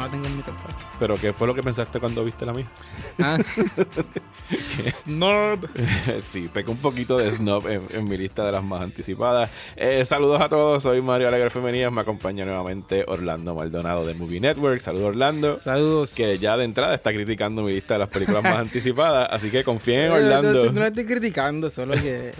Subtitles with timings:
[0.00, 0.78] no la tengo en mi top 5.
[0.98, 2.66] ¿Pero qué fue lo que pensaste cuando viste la mía?
[3.22, 3.36] Ah.
[4.90, 5.68] Snob.
[6.22, 9.50] sí, pequé un poquito de snob en, en mi lista de las más anticipadas.
[9.76, 14.40] Eh, saludos a todos, soy Mario Alegre Femenías, me acompaña nuevamente Orlando Maldonado de Movie
[14.40, 14.80] Network.
[14.80, 15.58] Saludos Orlando.
[15.58, 16.14] Saludos.
[16.14, 19.62] Que ya de entrada está criticando mi lista de las películas más anticipadas, así que
[19.64, 20.64] confíen en no- Orlando.
[20.66, 22.32] No, no estoy criticando, solo que.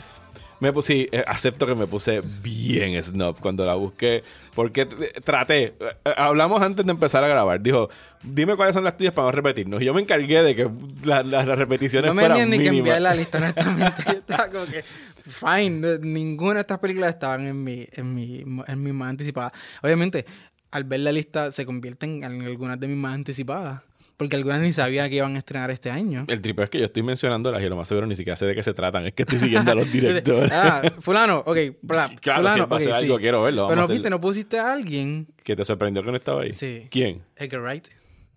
[0.60, 4.23] Me puse, sí, eh, acepto que me puse bien snob cuando la busqué,
[4.55, 7.88] porque traté, eh, hablamos antes de empezar a grabar, dijo,
[8.23, 10.69] dime cuáles son las tuyas para no repetirnos, y yo me encargué de que
[11.02, 14.02] la- la- las repeticiones No me fueran ni que enviar la lista, honestamente.
[14.06, 14.84] Yo estaba como que.
[15.23, 15.98] Fine.
[16.00, 19.53] ninguna de estas películas estaban en mi, en mi, en mi más anticipada.
[19.83, 20.25] Obviamente,
[20.72, 23.81] al ver la lista, se convierten en algunas de mis más anticipadas.
[24.20, 26.26] Porque algunas ni sabía que iban a estrenar este año.
[26.28, 28.54] El triple es que yo estoy mencionándolas y lo más seguro ni siquiera sé de
[28.54, 30.52] qué se tratan, es que estoy siguiendo a los directores.
[30.52, 31.56] ah, fulano, ok.
[31.80, 33.04] bla, claro, fulano, si él va a hacer ok, sí.
[33.06, 33.66] algo, quiero verlo.
[33.66, 35.26] Pero no viste, no pusiste a alguien.
[35.42, 36.52] ¿Que te sorprendió que no estaba ahí?
[36.52, 36.86] Sí.
[36.91, 37.22] ¿Quién?
[37.34, 37.88] Edgar Wright.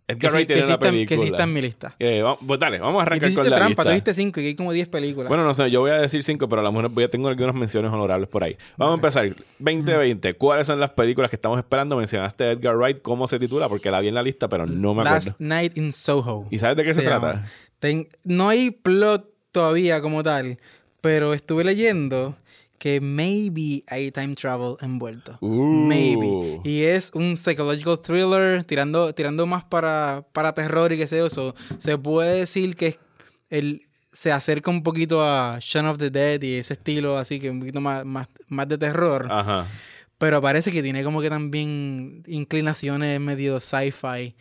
[0.05, 1.19] Edgar que, Wright tiene que, sí una está, que película.
[1.21, 1.95] sí está en mi lista.
[1.97, 3.93] Eh, vamos, pues dale, vamos a Y tú arrancar con la trampa, tú lista.
[3.93, 5.29] viste cinco y hay como 10 películas.
[5.29, 7.29] Bueno, no sé, yo voy a decir cinco, pero a lo mejor voy a, tengo
[7.29, 8.57] algunas menciones honorables por ahí.
[8.77, 9.35] Vamos a empezar.
[9.59, 11.95] 2020, ¿cuáles son las películas que estamos esperando?
[11.95, 13.69] Mencionaste a Edgar Wright, ¿cómo se titula?
[13.69, 15.15] Porque la vi en la lista, pero no me acuerdo.
[15.25, 16.47] Last Night in Soho.
[16.51, 17.45] ¿Y sabes de qué se, trata?
[17.79, 20.57] Ten- no hay plot todavía como tal,
[21.01, 22.35] pero estuve leyendo
[22.77, 25.37] que maybe hay time travel envuelto.
[25.41, 25.87] Uh.
[25.87, 26.59] Maybe.
[26.63, 31.29] Y es un psychological thriller tirando, tirando más para, para terror y qué sé yo.
[31.29, 32.97] So, se puede decir que
[33.49, 37.49] el, se acerca un poquito a Shaun of the Dead y ese estilo así que
[37.49, 39.27] un poquito más, más, más de terror.
[39.29, 39.65] Ajá.
[40.17, 44.35] Pero parece que tiene como que también inclinaciones medio sci-fi.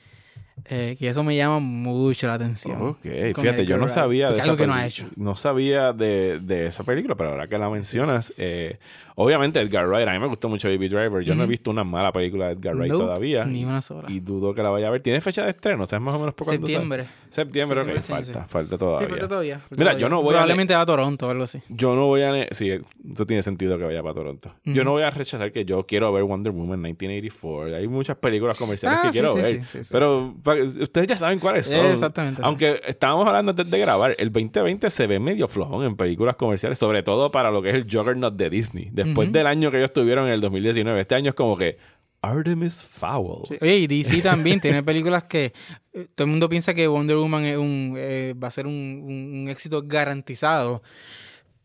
[0.67, 2.81] Eh, que eso me llama mucho la atención.
[2.83, 2.99] Ok,
[3.37, 5.07] fíjate, yo no sabía de esa algo que no ha hecho.
[5.17, 8.79] No sabía de, de esa película, pero ahora que la mencionas, eh,
[9.15, 11.23] obviamente Edgar Wright, a mí me gustó mucho Baby Driver.
[11.25, 13.45] Yo no he visto una mala película de Edgar Wright Nope, todavía.
[13.45, 14.11] Ni una sola.
[14.11, 15.01] Y dudo que la vaya a ver.
[15.03, 15.87] ¿Tiene fecha de estreno?
[15.87, 16.67] ¿Sabes más o menos por cuándo?
[16.67, 17.07] Septiembre.
[17.29, 18.49] Septiembre, ok, Septiembre, falta, sí.
[18.49, 19.07] falta todavía.
[19.07, 19.59] Sí, falta todavía.
[19.59, 20.01] falta Mira, todavía.
[20.07, 21.63] yo no voy a Probablemente va a Toronto o algo así.
[21.71, 22.47] Yo no voy a...
[22.51, 22.71] Sí,
[23.13, 24.55] eso tiene sentido que vaya para Toronto.
[24.65, 24.85] Yo Ujú.
[24.85, 27.77] no voy a rechazar que yo quiero ver Wonder Woman 1984.
[27.77, 29.47] Hay muchas películas comerciales Ah, que sí, quiero ver.
[29.47, 29.89] sí, sí, sí.
[29.93, 31.87] Pero ustedes ya saben cuáles son.
[31.87, 32.43] Exactamente.
[32.43, 32.47] sí.
[32.47, 36.79] Aunque estábamos hablando antes de grabar, el 2020 se ve medio flojón en películas comerciales,
[36.79, 38.89] sobre todo para lo que es el Juggernaut de Disney.
[38.93, 41.79] Después del año que ellos tuvieron en el 2019, este año es como que
[42.25, 43.47] Artemis Fowl.
[43.49, 43.57] Sí.
[43.61, 45.53] Oye, y DC también tiene películas que
[45.93, 48.73] eh, todo el mundo piensa que Wonder Woman es un, eh, va a ser un,
[49.05, 50.83] un- un éxito garantizado.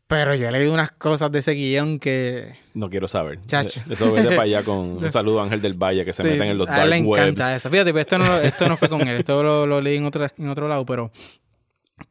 [0.08, 2.56] Pero yo he leído unas cosas de ese guion que...
[2.74, 3.42] No quiero saber.
[3.42, 3.82] Chacho.
[3.90, 6.48] Eso vete para allá con un saludo a Ángel del Valle que se Sí, meten
[6.50, 7.22] en los a él dark le webs.
[7.24, 7.70] encanta eso.
[7.70, 9.18] Fíjate, pero esto no, esto no fue con él.
[9.18, 11.12] Esto lo, lo leí en otro, en otro lado, pero...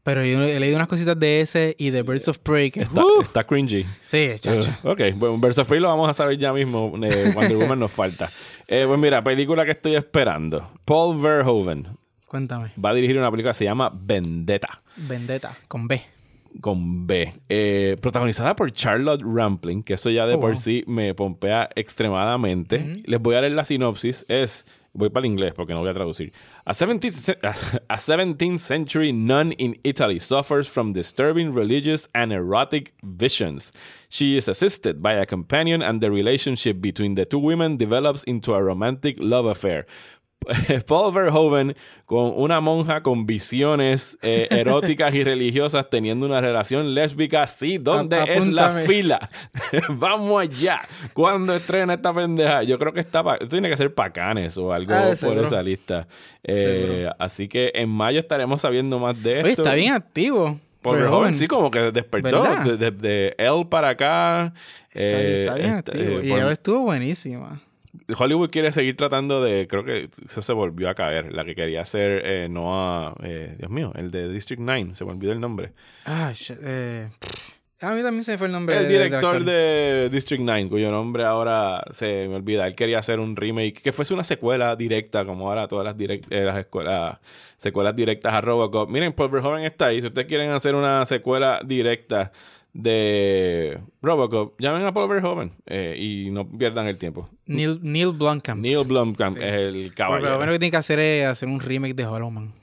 [0.03, 2.83] Pero yo he leído unas cositas de ese y de Birds of Prey que...
[2.83, 3.23] Está, ¡uh!
[3.23, 3.87] está cringy.
[4.05, 4.71] sí, chacho.
[4.83, 6.93] Uh, ok, bueno, Verso Free lo vamos a saber ya mismo.
[7.03, 8.29] Eh, Wonder Woman nos falta.
[8.69, 10.73] Eh, pues mira, película que estoy esperando.
[10.85, 11.87] Paul Verhoeven
[12.27, 12.73] Cuéntame.
[12.85, 16.03] va a dirigir una película que se llama Vendetta, Vendetta, con B.
[16.61, 17.33] con B.
[17.49, 20.59] Eh, protagonizada por Charlotte Rampling, que eso ya de Oh, por wow.
[20.61, 23.03] sí me pompea extremadamente.
[23.07, 24.25] Les voy a leer la sinopsis.
[24.29, 26.33] Es, voy para el inglés porque no voy a traducir.
[26.65, 27.39] A 17th, ce-
[27.89, 33.73] a 17th century nun in Italy suffers from disturbing religious and erotic visions.
[34.09, 38.55] She is assisted by a companion and the relationship between the two women develops into
[38.55, 39.87] a romantic love affair.
[40.87, 41.75] Paul Verhoeven
[42.05, 47.47] con una monja con visiones eh, eróticas y religiosas teniendo una relación lésbica.
[47.47, 49.29] Sí, ¿dónde A- es la fila?
[49.89, 50.81] Vamos allá.
[51.15, 52.63] ¿Cuándo estrena esta pendeja?
[52.63, 56.07] Yo creo que está tiene que ser Pacanes o algo Ah, por esa lista.
[56.45, 59.45] Eh, así que en mayo estaremos sabiendo más de esto.
[59.47, 60.61] Oye, está bien activo.
[60.83, 61.35] Paul Verhoeven.
[61.35, 62.93] Sí como que despertó ¿Verdad?
[62.93, 64.55] de, él para acá.
[64.93, 66.21] Está, Eh, está bien este, activo.
[66.21, 67.61] eh, y ella estuvo buenísima.
[68.17, 69.67] Hollywood quiere seguir tratando de.
[69.69, 71.33] Creo que eso se volvió a caer.
[71.33, 73.15] La que quería hacer eh, Noah.
[73.23, 74.93] eh, Dios mío, el de District 9.
[74.95, 75.73] Se me olvidó el nombre.
[76.05, 76.33] Ah,
[76.63, 77.09] eh,
[77.83, 78.77] a mí también se me fue el nombre.
[78.79, 82.67] El director de District 9, cuyo nombre ahora se me olvida.
[82.67, 86.25] Él quería hacer un remake que fuese una secuela directa, como ahora todas las, direct-
[86.31, 87.19] eh, las escuelas,
[87.59, 88.89] secuelas directas a Robocop.
[88.89, 90.01] Miren, Paul Verhoeven está ahí.
[90.01, 92.33] Si ustedes quieren hacer una secuela directa
[92.79, 97.29] de Robocop, llamen a Paul Verhoeven eh, y no pierdan el tiempo.
[97.47, 98.61] Neil, Neil Blomkamp.
[98.61, 99.43] Neil Blomkamp Sí.
[99.43, 100.39] es el caballero.
[100.45, 102.53] lo que tiene que hacer es hacer un remake de Hollow Man.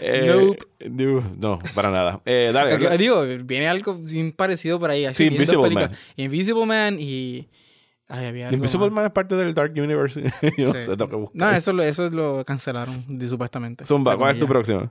[0.00, 1.22] Eh, Nope.
[1.38, 2.20] no, para nada.
[2.24, 2.98] Eh, dale.
[2.98, 3.98] Digo, viene algo
[4.36, 5.06] parecido por ahí.
[5.14, 5.70] Sí, Invisible.
[5.70, 5.90] Man.
[6.16, 7.48] Invisible Man y...
[8.08, 8.90] Ay, había algo Invisible.
[8.90, 10.20] Man es parte del Dark Universe.
[10.58, 10.80] No Sí.
[10.82, 10.96] sé.
[11.32, 13.84] No, eso, lo- eso lo cancelaron, supuestamente.
[13.84, 14.90] Zumba, ¿cuál es tu comillas.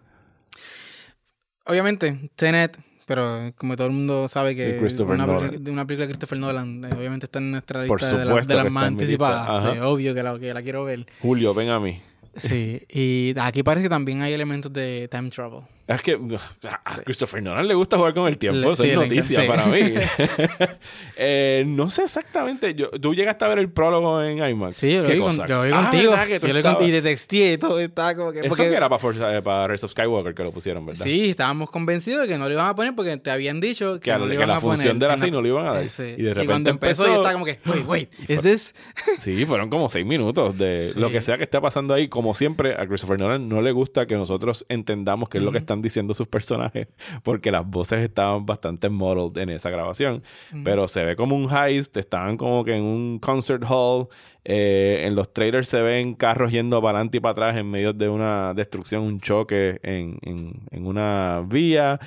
[1.65, 4.77] Obviamente, Tenet, pero como todo el mundo sabe que
[5.15, 5.25] una,
[5.60, 8.54] de una película de Christopher Nolan, eh, obviamente está en nuestra lista de, la- de
[8.56, 9.63] las más anticipadas.
[9.74, 11.06] Sí, obvio que la, que la quiero ver.
[11.21, 11.98] Julio, ven a mí.
[12.36, 15.62] Sí, y aquí parece que también hay elementos de time travel.
[15.85, 16.18] Es que
[16.63, 18.71] a Christopher Nolan le gusta jugar con el tiempo.
[18.71, 19.94] Eso sí, es noticia encanta, para mí.
[21.18, 22.74] Eh, no sé exactamente.
[22.74, 24.75] Yo, ¿Tú llegaste a ver el prólogo en IMAX?
[24.77, 26.12] Sí, yo lo ¿Qué vi, con- yo vi Ah, contigo.
[26.12, 27.80] ¿verdad que tú Yo lo vi con- estabas- y te texté y todo.
[27.80, 28.39] Estaba como que.
[28.39, 31.03] Eso porque- que era para, Forza- eh, para Rise of Skywalker que lo pusieron, ¿verdad?
[31.03, 34.00] Sí, estábamos convencidos de que no lo iban a poner porque te habían dicho que,
[34.00, 34.77] Que, no lo que iban la a poner.
[34.77, 35.88] función de la Y 6 no lo iban a dar.
[35.88, 36.03] Sí.
[36.03, 38.75] Y de repente cuando empezó, yo estaba como que, wait, wait, ¿is this?
[39.19, 41.00] Sí, fueron como seis minutos de Sí.
[41.00, 42.07] lo que sea que esté pasando ahí.
[42.07, 45.59] Como siempre, a Christopher Nolan no le gusta que nosotros entendamos qué es lo que
[45.73, 46.87] están diciendo sus personajes,
[47.23, 50.23] porque las voces estaban bastante modeled en esa grabación.
[50.63, 54.07] Pero se ve como un heist, estaban como que en un concert hall.
[54.45, 57.93] eh, en los trailers se ven carros yendo para adelante y para atrás en medio
[57.93, 61.99] de una destrucción, un choque en, en- en una vía.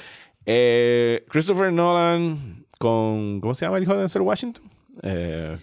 [0.45, 3.41] Eh, Christopher Nolan con.
[3.41, 4.65] ¿Cómo se llama el hijo de Denzel Washington?
[5.03, 5.57] Eh,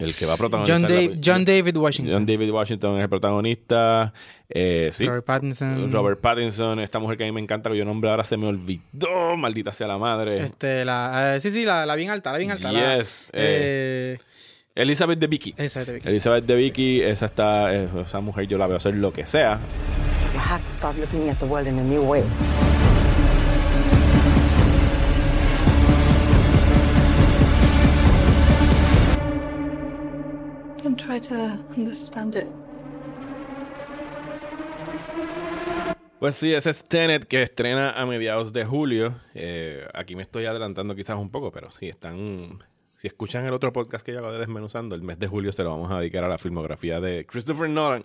[0.00, 0.80] el que va a protagonizar.
[0.80, 2.14] John, Dave- David Washington.
[2.14, 4.12] John David Washington es el protagonista.
[4.48, 5.04] Eh, sí.
[5.06, 5.92] Robert Pattinson.
[5.92, 9.36] Robert Pattinson, esta mujer que a mí me encanta, cuyo nombre ahora se me olvidó,
[9.36, 10.38] maldita sea la madre.
[10.38, 12.70] Este, la, eh, sí, sí, la, la bien alta, la bien alta.
[12.70, 14.18] la- Yes, eh,
[14.76, 15.54] Elizabeth de Vicky.
[15.56, 16.08] esa de Vicky.
[16.08, 19.58] Elizabeth de Vicky, esa está, esa mujer yo la veo hacer lo que sea.
[20.32, 22.22] You have to start looking at the world in a new way.
[30.98, 31.34] And try to
[31.76, 32.46] understand it.
[36.18, 39.14] Pues sí, ese es Tenet que estrena a mediados de julio.
[39.34, 42.64] Eh, aquí me estoy adelantando quizás un poco, pero sí, están...
[42.96, 45.62] Si escuchan el otro podcast que yo hago de Desmenuzando, el mes de julio se
[45.62, 48.04] lo vamos a dedicar a la filmografía de Christopher Nolan.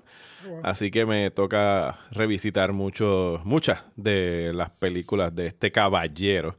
[0.61, 6.55] Así que me toca revisitar mucho, muchas de las películas de este caballero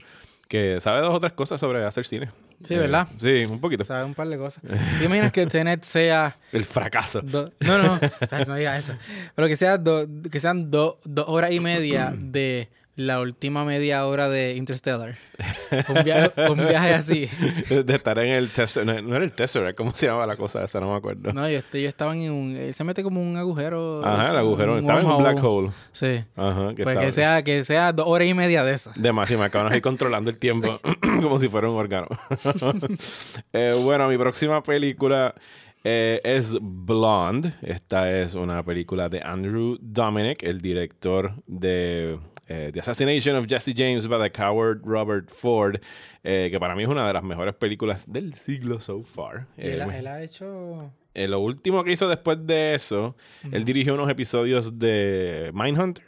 [0.48, 2.32] que sabe dos o tres cosas sobre hacer cine.
[2.62, 3.06] Sí, Eh, ¿verdad?
[3.20, 3.84] sí, un poquito.
[3.84, 4.62] Sabe un par de cosas.
[4.98, 6.36] ¿Te imaginas que Tenet sea...
[6.52, 7.20] El fracaso.
[7.22, 8.94] do- no, no, o sea, no digas eso.
[9.34, 14.06] Pero que, sea do- que sean do- dos horas y media de la última media
[14.06, 15.16] hora de Interstellar.
[15.88, 17.28] Un viaje, un viaje así.
[17.68, 18.86] De estar en el Tesseract.
[18.86, 20.80] No, no era el Tesseract, ¿cómo se llama la cosa esa?
[20.80, 21.32] No me acuerdo.
[21.32, 22.56] No, yo, estoy, yo estaba en un...
[22.56, 24.04] Él se mete como un agujero.
[24.04, 24.78] Ajá, el agujero.
[24.78, 25.70] Estaba en un black hole.
[25.92, 26.22] Sí.
[26.36, 28.92] Ajá, que Pues que sea, que sea dos horas y media de eso.
[28.94, 30.80] De más, y me acaban ahí controlando el tiempo
[31.22, 32.08] como si fuera un órgano.
[33.52, 35.34] Eh, bueno, mi próxima película
[35.84, 37.54] eh, es Blonde.
[37.62, 42.18] Esta es una película de Andrew Dominic, el director de
[42.48, 45.76] eh, The Assassination of Jesse James by the Coward Robert Ford,
[46.22, 49.46] eh, que para mí es una de las mejores películas del siglo so far.
[49.56, 50.90] Y Eh, él, él ha hecho...
[51.14, 53.16] eh, lo último que hizo después de eso,
[53.52, 56.04] él dirigió unos episodios de Mindhunter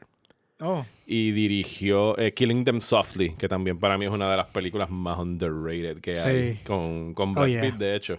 [0.59, 4.47] Oh, y dirigió eh, Killing Them Softly, que también para mí es una de las
[4.47, 6.61] películas más underrated que hay Sí.
[6.65, 7.61] con, con Brad Oh, yeah.
[7.61, 8.19] Pitt, de hecho.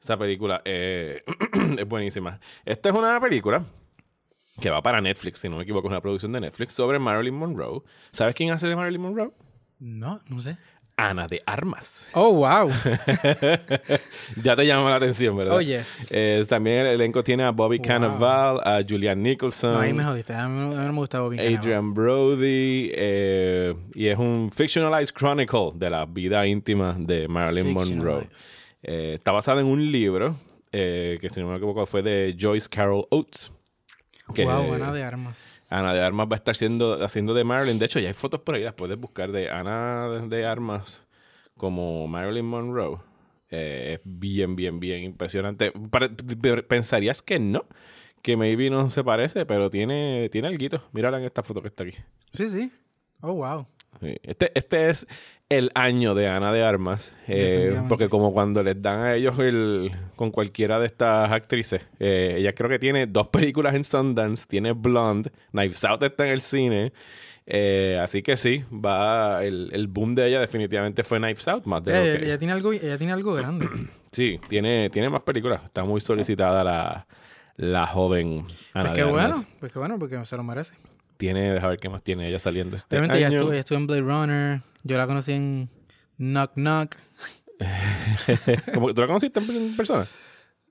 [0.00, 1.22] Esa película eh,
[1.78, 2.40] es buenísima.
[2.64, 3.62] Esta es una película
[4.60, 7.34] que va para Netflix, si no me equivoco, es una producción de Netflix sobre Marilyn
[7.34, 7.82] Monroe.
[8.12, 9.32] ¿Sabes quién hace de Marilyn Monroe?
[9.78, 10.56] no, no sé.
[10.96, 12.08] Ana de Armas.
[12.14, 12.70] Oh, wow.
[14.42, 15.56] ya te llama la atención, ¿verdad?
[15.56, 16.08] Oh, yes.
[16.12, 19.72] Eh, también el elenco tiene a Bobby Cannavale, a Julian Nicholson.
[19.72, 20.34] No, ahí me jodiste.
[20.34, 21.58] A mí, no me gusta Bobby Cannavale.
[21.58, 28.28] Adrian Brody eh, y es un fictionalized chronicle de la vida íntima de Marilyn Monroe.
[28.82, 30.36] Eh, está basada en un libro
[30.70, 33.50] eh, que si no me equivoco fue de Joyce Carol Oates.
[34.32, 35.44] Que Wow, Ana de Armas.
[35.68, 37.78] Ana de Armas va a estar siendo, haciendo de Marilyn.
[37.78, 41.02] De hecho, ya hay fotos por ahí, las puedes buscar de Ana de, Armas
[41.56, 42.98] como Marilyn Monroe.
[43.50, 45.72] Eh, es bien, bien, bien impresionante.
[46.68, 47.66] Pensarías que no,
[48.22, 50.80] que maybe no se parece, pero tiene, tiene algo.
[50.92, 51.94] Mírala en esta foto que está aquí.
[52.32, 52.72] Sí, sí.
[53.20, 53.66] Oh, wow.
[54.00, 55.06] Este, este es
[55.48, 59.92] el año de Ana de Armas, eh, porque como cuando les dan a ellos el
[60.16, 64.72] con cualquiera de estas actrices, eh, ella creo que tiene dos películas en Sundance, tiene
[64.72, 66.92] Blonde, Knives Out está en el cine,
[67.46, 71.84] eh, así que sí, va el, el boom de ella definitivamente fue Knives Out más
[71.84, 73.68] de lo Ella, que- ella tiene algo, ella tiene algo grande.
[74.10, 77.06] sí, tiene, tiene más películas, está muy solicitada la,
[77.56, 79.12] la joven Ana pues de qué Armas.
[79.28, 80.74] bueno, pues qué bueno, porque se lo merece.
[81.16, 83.36] Tiene, déjame ver qué más tiene ella saliendo este ella año.
[83.36, 84.60] estuvo, ella estuvo en Blade Runner.
[84.82, 85.70] Yo la conocí en
[86.18, 86.96] Knock Knock.
[88.74, 90.06] ¿Cómo- ¿Tú la conociste en en persona?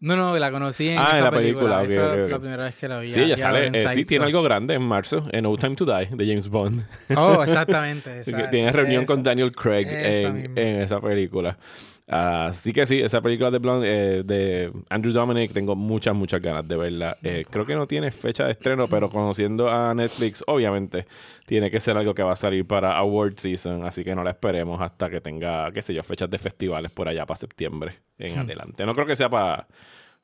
[0.02, 2.30] No, no, la conocí en Ah, en esa la película, Fue ok, la, ok, ok.
[2.32, 3.08] la primera vez que la vi.
[3.08, 5.78] Sí, ya- ella sale, en eh, sí, tiene algo grande en marzo, en No Time
[5.78, 6.84] to Die, de James Bond.
[7.16, 8.22] Oh, exactamente.
[8.52, 9.14] Tiene reunión esa.
[9.14, 11.58] con Daniel Craig Esa en, en esa película.
[12.06, 16.68] Así que sí, esa película de, Blonde, eh, de Andrew Dominic, tengo muchas, muchas ganas
[16.68, 17.18] de verla.
[17.24, 21.06] Eh, creo que no tiene fecha de estreno, pero conociendo a Netflix, obviamente,
[21.46, 24.32] tiene que ser algo que va a salir para Award Season, así que no la
[24.32, 28.38] esperemos hasta que tenga, qué sé yo, fechas de festivales por allá para septiembre en
[28.38, 28.86] adelante.
[28.86, 29.68] No creo que sea para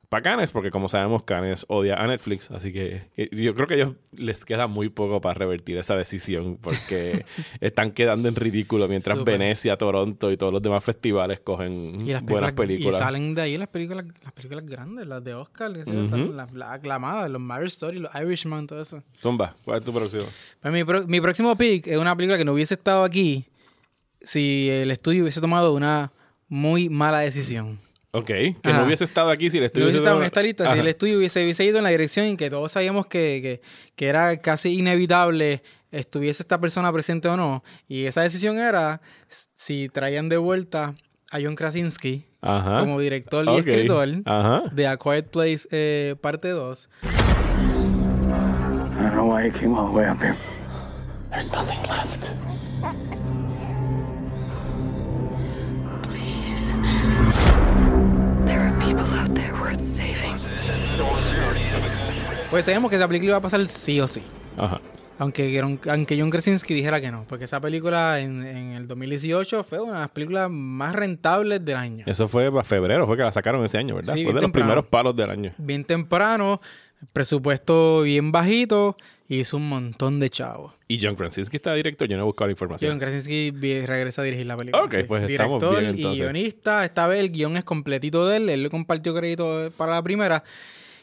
[0.10, 3.76] para Canes, porque como sabemos, Canes odia a Netflix, así que, que yo creo que
[3.76, 7.26] a ellos les queda muy poco para revertir esa decisión, porque
[7.62, 9.38] están quedando en ridículo mientras Súper.
[9.38, 12.96] Venecia, Toronto y todos los demás festivales cogen buenas películas.
[12.96, 16.52] Y salen de ahí las películas, las películas grandes, las de Oscar, que salen las,
[16.54, 19.04] las aclamadas, los Marriage Story, los Irishman, todo eso.
[19.16, 20.24] Zumba, ¿cuál es tu próximo?
[20.60, 23.46] Pues mi, pro- mi próximo pick es una película que no hubiese estado aquí
[24.22, 26.12] si el estudio hubiese tomado una
[26.48, 27.80] muy mala decisión.
[28.12, 28.80] Ok, que Ajá.
[28.80, 30.80] no hubiese estado aquí si el No estudio hubiese estado en esta lista, si Ajá.
[30.82, 33.62] el estudio hubiese, hubiese ido en la dirección en que todos sabíamos que, que,
[33.96, 35.62] que era casi inevitable
[35.92, 37.64] estuviese esta persona presente o no.
[37.88, 39.02] Y esa decisión era
[39.56, 40.96] si traían de vuelta
[41.32, 42.80] a John Krasinski Ajá.
[42.80, 43.58] como director y Ok.
[43.68, 44.64] escritor Ajá.
[44.72, 46.90] de A Quiet Place eh, parte 2.
[47.04, 50.36] I don't know why you came all the way up here.
[51.32, 52.30] There's nothing left.
[62.50, 64.22] Pues sabíamos que esa película iba a pasar sí o sí.
[64.58, 64.82] Ajá.
[65.20, 69.64] Aunque, John- aunque John Krasinski dijera que no, porque esa película en, en el 2018
[69.66, 72.06] fue una de las películas más rentables del año.
[72.08, 74.14] Eso fue para febrero, fue que la sacaron ese año, ¿verdad?
[74.14, 75.54] Sí, fue bien de los primeros palos del año.
[75.58, 76.62] Bien temprano,
[77.12, 78.96] presupuesto bien bajito,
[79.30, 80.74] y hizo un montón de chavos.
[80.90, 82.92] Y John Krasinski está director, yo no he buscado la información.
[82.92, 83.52] John Krasinski
[83.86, 84.84] regresa a dirigir la película.
[84.84, 86.84] Ok, pues estamos Director y guionista.
[86.84, 88.50] Esta vez el guion es completito de él.
[88.50, 90.44] Él le compartió crédito para la primera.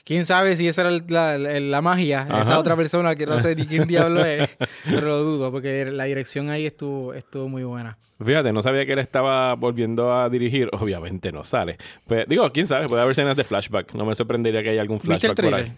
[0.04, 2.42] Quién sabe si esa era la, la- la magia, Ajá.
[2.42, 4.48] esa otra persona que no sé ni quién diablo es,
[4.84, 7.98] pero lo dudo, porque la dirección ahí estuvo, estuvo muy buena.
[8.24, 10.68] Fíjate, no sabía que él estaba volviendo a dirigir.
[10.72, 11.76] Obviamente no sale.
[12.06, 13.94] Pues, digo, quién sabe, puede haber escenas de flashback.
[13.94, 15.72] No me sorprendería que haya algún ¿Viste el flashback por ahí.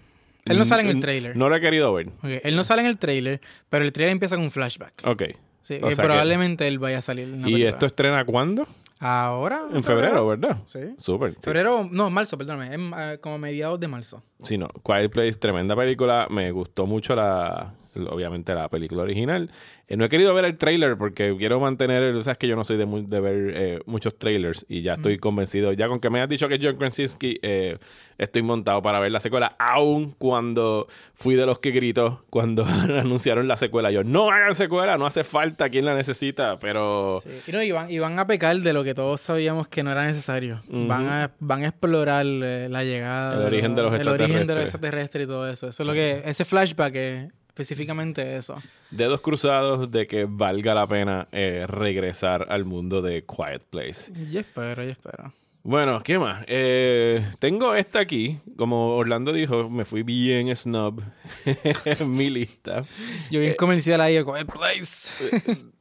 [0.45, 1.37] Él no sale en el Mm, trailer.
[1.37, 2.11] No lo he querido ver.
[2.23, 4.95] Él no sale en el trailer, pero el trailer empieza con un flashback.
[5.05, 5.23] Ok.
[5.61, 7.29] Sí, que- probablemente él vaya a salir.
[7.29, 7.69] en ¿Y película.
[7.69, 8.67] esto estrena cuándo?
[9.01, 9.63] Ahora.
[9.73, 10.59] En febrero, ¿verdad?
[10.67, 10.81] Sí.
[10.99, 11.33] Súper.
[11.35, 11.39] sí.
[11.43, 12.75] Febrero, no, marzo, perdóname.
[12.75, 12.81] Es
[13.15, 14.23] eh, como mediados de marzo.
[14.41, 14.69] Sí, no.
[14.85, 16.27] Quiet Place, tremenda película.
[16.31, 19.51] Me gustó mucho la, obviamente la película original.
[19.89, 22.65] Eh, no he querido ver el trailer porque quiero mantener, el- sabes que yo no
[22.65, 25.73] soy de, mu- de ver eh, muchos trailers y ya estoy convencido.
[25.73, 27.79] Ya con que me hayas dicho que es John Krasinski, eh,
[28.19, 29.57] estoy montado para ver la secuela.
[29.59, 32.65] Aún cuando fui de los que gritó cuando
[33.01, 33.91] anunciaron la secuela.
[33.91, 36.59] Yo, no hagan secuela, no hace falta, ¿quién la necesita?
[36.59, 37.21] Pero...
[37.23, 37.31] Sí.
[37.47, 39.91] Y, no, y, van, y van a pecar de lo que todos sabíamos que no
[39.91, 40.61] era necesario.
[40.69, 43.41] van, a, van a explorar eh, la llegada.
[43.41, 44.75] El origen de los El origen de los extraterrestres.
[45.15, 45.69] extraterrestres y todo eso.
[45.69, 46.23] Eso es lo que.
[46.27, 48.63] Ese flashback es específicamente eso.
[48.93, 54.13] Dedos cruzados de que valga la pena eh, regresar al mundo de Quiet Place.
[54.31, 55.33] Yo espero, yo espero.
[55.65, 56.45] Bueno, ¿qué más?
[56.47, 58.39] Eh, tengo esta aquí.
[58.57, 61.03] Como Orlando dijo, me fui bien snob
[61.85, 62.85] en mi lista.
[63.29, 65.13] Yo bien comercial ahí, con el place.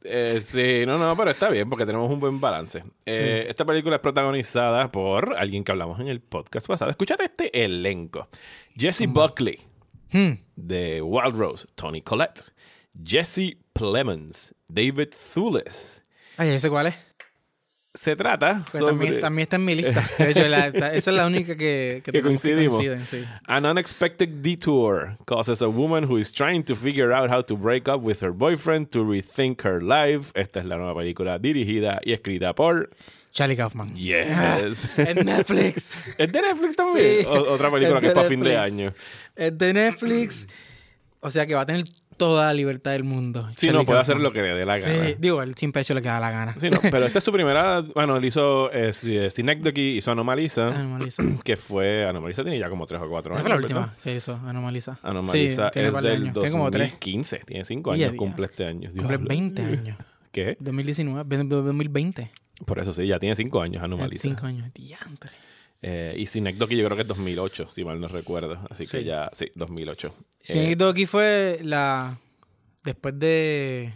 [0.02, 2.82] Eh, sí, no, no, pero está bien porque tenemos un buen balance.
[3.06, 6.90] Eh, Esta película es protagonizada por alguien que hablamos en el podcast pasado.
[6.90, 8.28] Escúchate este elenco.
[8.76, 9.60] Jesse Buckley,
[10.12, 10.38] Hmm.
[10.56, 12.50] de Wild Rose, Tony Collette,
[13.02, 16.02] Jesse Plemons, David Thewlis.
[16.36, 16.94] Ay, ¿ese cuál es?
[17.94, 18.92] Se trata Pues sobre...
[18.92, 20.08] también, también está en mi lista.
[20.18, 22.76] De hecho, la- esa es la única que, que, que coincidimos.
[22.76, 23.24] coinciden, sí.
[23.46, 27.88] An unexpected detour causes a woman who is trying to figure out how to break
[27.88, 30.30] up with her boyfriend to rethink her life.
[30.34, 32.90] Esta es la nueva película dirigida y escrita por
[33.32, 33.94] Charlie Kaufman.
[33.94, 34.90] Yes.
[34.98, 35.96] En Netflix.
[36.16, 37.06] ¿Es de Netflix también?
[37.20, 37.26] Sí.
[37.26, 38.92] Otra película Es que es para fin de año.
[39.36, 40.48] Es de Netflix.
[41.20, 41.84] O sea que va a tener
[42.16, 43.48] toda la libertad del mundo.
[43.56, 45.14] Sí, Charlie no, puede hacer lo que le dé la Sí, gana.
[45.18, 46.54] digo, él siempre ha hecho lo que da la gana.
[46.58, 47.80] Sí, no, pero esta es su primera.
[47.80, 51.22] Bueno, él hizo eh, Synecdoche, hizo Anomalisa, Anomalisa.
[51.44, 52.06] que fue.
[52.06, 53.42] Anomalisa tiene ya como tres o cuatro Esa años.
[53.42, 53.82] fue la ¿verdad?
[53.92, 54.98] última que hizo, Anomalisa.
[55.02, 56.34] Anomalisa sí, tiene es del años.
[56.34, 56.90] Tiene como tres.
[56.90, 58.18] 2015, tiene cinco Y a años, día.
[58.18, 58.90] cumple este año.
[58.90, 59.28] Cumple Diablo.
[59.28, 59.98] 20 años.
[60.32, 60.56] ¿Qué?
[60.60, 62.30] 2019, 2020.
[62.66, 64.22] Por eso sí, ya tiene cinco años Anomalisa.
[64.22, 64.72] 5 años.
[64.74, 65.30] Diantre.
[65.80, 68.58] Eh, y Synecdoche yo creo que es 2008, si mal no recuerdo.
[68.68, 70.14] Así que ya, sí, 2008.
[70.42, 72.18] Sí, Eh, fue la.
[72.82, 73.92] Después de.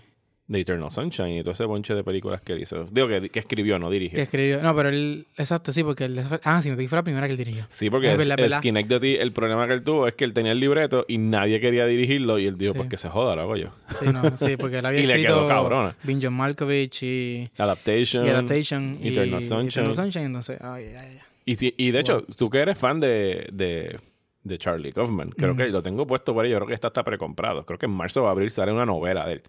[0.52, 2.86] De Eternal Sunshine y todo ese bonche de películas que él hizo.
[2.90, 4.14] Digo que, que escribió, no dirigió.
[4.16, 4.62] Que escribió.
[4.62, 5.26] No, pero él.
[5.36, 6.20] Exacto, sí, porque él.
[6.44, 7.64] Ah, sí, fue la primera que él dirigió.
[7.68, 8.62] Sí, porque Es es, verdad, es verdad.
[8.62, 11.86] Synecdoche, el problema que él tuvo es que él tenía el libreto y nadie quería
[11.86, 12.78] dirigirlo y él dijo, Sí.
[12.78, 13.70] pues que se joda, lo hago yo.
[13.90, 15.96] Sí, no, sí, porque él había Y le quedó cabrona.
[16.04, 17.50] Vin John Malkovich y.
[17.58, 18.24] Adaptation.
[18.26, 18.98] Y Adaptation.
[19.02, 19.68] y Eternal Sunshine.
[19.68, 20.58] Eternal Sunshine, entonces.
[20.60, 21.18] Ay, ay, ay.
[21.44, 23.98] Y, y de hecho, tú que eres fan de, de,
[24.44, 25.30] de Charlie Kaufman.
[25.30, 25.56] Creo Mm.
[25.56, 26.50] que lo tengo puesto por ahí.
[26.52, 27.64] Yo creo que está hasta precomprado.
[27.66, 29.42] Creo que en marzo o abril sale una novela de él.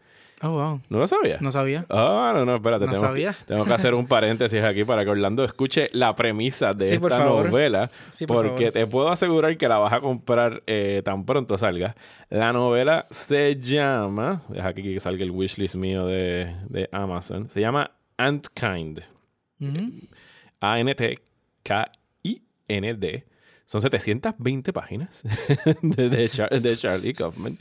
[0.46, 0.82] Oh, wow.
[0.90, 1.38] ¿No lo sabía?
[1.40, 1.86] No sabía.
[1.90, 2.86] Ah, no, no, espérate.
[2.86, 3.34] No tengo, sabía.
[3.48, 7.12] Tengo que hacer un paréntesis aquí para que Orlando escuche la premisa de Sí, por
[7.14, 7.50] esta favor.
[7.50, 7.90] novela.
[8.10, 8.74] Sí, por porque favor.
[8.74, 11.96] te puedo asegurar que la vas a comprar eh, tan pronto salga.
[12.30, 14.42] La novela se llama.
[14.50, 17.48] Deja aquí que salga el wishlist mío de, de Amazon.
[17.50, 19.02] Se llama Antkind.
[19.62, 19.92] Ujú.
[22.04, 23.24] A-N-T-K-I-N-D.
[23.74, 25.24] Son 720 páginas
[25.82, 27.58] de, de Char- de Charlie Kaufman.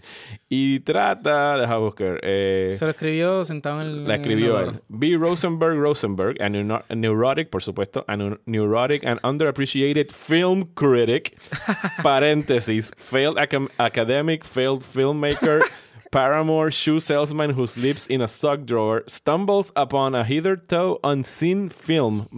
[0.51, 2.21] Y trata, deja buscar.
[2.23, 3.97] eh, Se lo escribió sentado en el.
[4.07, 4.83] la en el escribió él.
[4.89, 5.17] B.
[5.19, 11.35] Rosenberg Rosenberg, a, neu- a neurotic, por supuesto, a neu- neurotic and underappreciated film critic,
[12.03, 13.39] paréntesis, failed
[13.79, 15.61] academic, failed filmmaker,
[16.13, 22.29] Paramore shoe salesman who sleeps in a sock drawer, stumbles upon a hitherto unseen film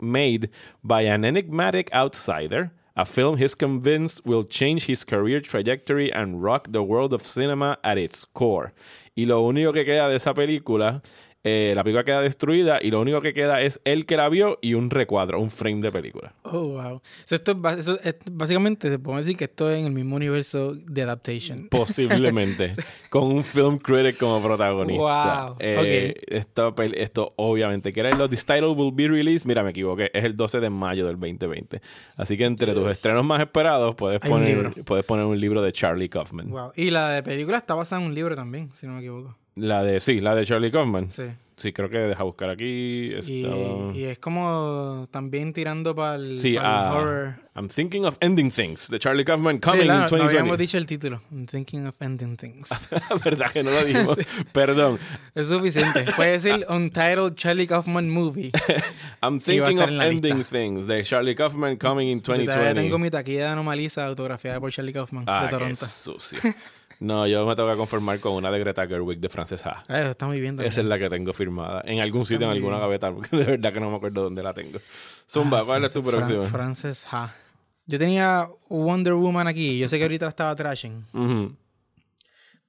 [0.00, 0.50] made
[0.82, 2.72] by an enigmatic outsider.
[2.96, 7.76] A film he's convinced will change his career trajectory and rock the world of cinema
[7.82, 8.72] at its core.
[9.16, 11.02] Y lo único que queda de esa película,
[11.44, 14.58] eh, la película queda destruida y lo único que queda es él que la vio
[14.62, 16.34] y un recuadro, un frame de película.
[16.42, 17.02] Oh, wow.
[17.26, 20.16] So, esto es, eso es- básicamente se puede decir que esto es en el mismo
[20.16, 21.68] universo de adaptation.
[21.68, 22.70] Posiblemente.
[23.10, 25.46] con un film critic como protagonista.
[25.50, 29.46] Wow, Eh, esto, pel- esto, obviamente, que era los This title will be released.
[29.46, 30.10] Mira, me equivoqué.
[30.14, 31.80] Es el 12 de mayo del 2020.
[32.16, 34.84] Así que entre tus estrenos más esperados puedes Hay un poner, libro.
[34.84, 36.48] puedes poner un libro de Charlie Kaufman.
[36.48, 36.72] Wow.
[36.74, 39.36] Y la de película está basada en un libro también, si no me equivoco.
[39.56, 41.10] La de, sí, la de Charlie Kaufman.
[41.10, 41.24] Sí.
[41.56, 42.64] Sí, creo que deja buscar aquí.
[42.64, 47.36] Y, estaba- y es como también tirando para el, Sí, ah, horror.
[47.54, 48.90] I'm thinking of ending things.
[48.90, 50.38] De Charlie Kaufman Sí, coming la- in no 2020.
[50.38, 51.22] habíamos dicho el título.
[51.30, 52.90] I'm thinking of ending things.
[53.24, 54.18] ¿Verdad que no lo dijimos?
[54.52, 54.98] Perdón.
[55.36, 56.04] es suficiente.
[56.16, 58.50] Puede decir Untitled Charlie Kaufman Movie.
[59.22, 60.58] I'm Y thinking of ending lista.
[60.58, 60.88] things.
[60.88, 62.82] De Charlie Kaufman coming in Yo todavía 2020.
[62.82, 65.86] tengo mi taquilla de Anomalisa autografiada por Charlie Kaufman Ah, de qué Toronto.
[65.86, 66.40] sucio.
[67.00, 69.84] No, yo me tengo que conformar con una de Greta Gerwig de Frances Ha.
[69.88, 70.56] Ah, Eso está muy bien.
[70.56, 70.70] también.
[70.70, 71.82] Esa es la que tengo firmada.
[71.84, 72.80] En algún sitio, en alguna bien.
[72.82, 74.78] gaveta, porque de verdad que no me acuerdo dónde la tengo.
[75.30, 76.42] Zumba, ¿cuál es tu Fran- próxima?
[76.42, 77.32] Frances Ha.
[77.86, 79.78] Yo tenía Wonder Woman aquí.
[79.78, 81.04] Yo sé que ahorita la estaba trashing.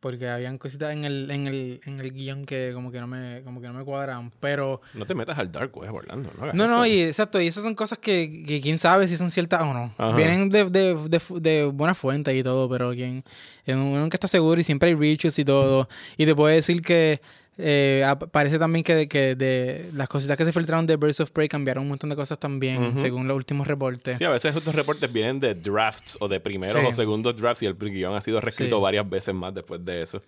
[0.06, 3.42] Porque habían cositas en el, en el, en el guion que como que no me,
[3.44, 4.32] como que no me cuadraban.
[4.40, 4.80] Pero.
[4.94, 6.30] No te metas al Dark Web, Orlando.
[6.38, 6.94] No, No, no, eso.
[6.94, 9.92] y exacto, y esas son cosas que, que quién sabe si son ciertas o no.
[9.98, 10.16] Ajá.
[10.16, 13.24] Vienen de, de, de, fu- de buena fuente y todo, pero quien
[13.66, 15.90] uno nunca está seguro y siempre hay rechus y todo.
[16.18, 17.20] Y te puedo decir que
[17.58, 21.48] eh, parece también que, que de las cositas que se filtraron de Birds of Prey
[21.48, 24.18] cambiaron un montón de cosas también, según los últimos reportes.
[24.18, 26.86] Sí, a veces estos reportes vienen de drafts o de primeros Sí.
[26.88, 28.82] o segundos drafts y el guion ha sido reescrito Sí.
[28.82, 30.22] varias veces más después de eso.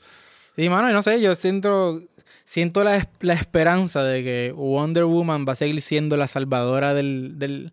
[0.55, 2.01] Y mano, no sé, yo siento,
[2.45, 7.37] siento la, la esperanza de que Wonder Woman va a seguir siendo la salvadora del,
[7.37, 7.71] del,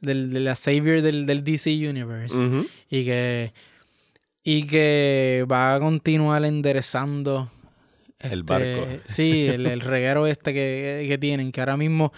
[0.00, 2.36] del- de la savior del, del DC Universe.
[2.36, 2.66] Ujú.
[2.90, 3.52] Y que
[4.48, 7.50] y que va a continuar enderezando
[8.32, 9.02] El este, barco.
[9.06, 12.12] Sí, el, el reguero este que, que tienen, que ahora mismo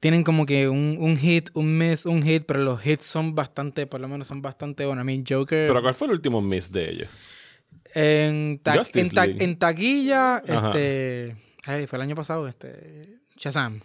[0.00, 3.86] tienen como que un, un hit, un miss, un hit, pero los hits son bastante,
[3.86, 5.02] por lo menos son bastante buenos.
[5.04, 7.08] I mean, Joker Pero ¿cuál fue el último miss de ellos?
[7.94, 9.42] en, ta- en, ta- League.
[9.44, 10.68] en taquilla, Ajá.
[10.70, 11.36] este.
[11.66, 13.18] Ay, fue el año pasado, este.
[13.36, 13.80] Shazam.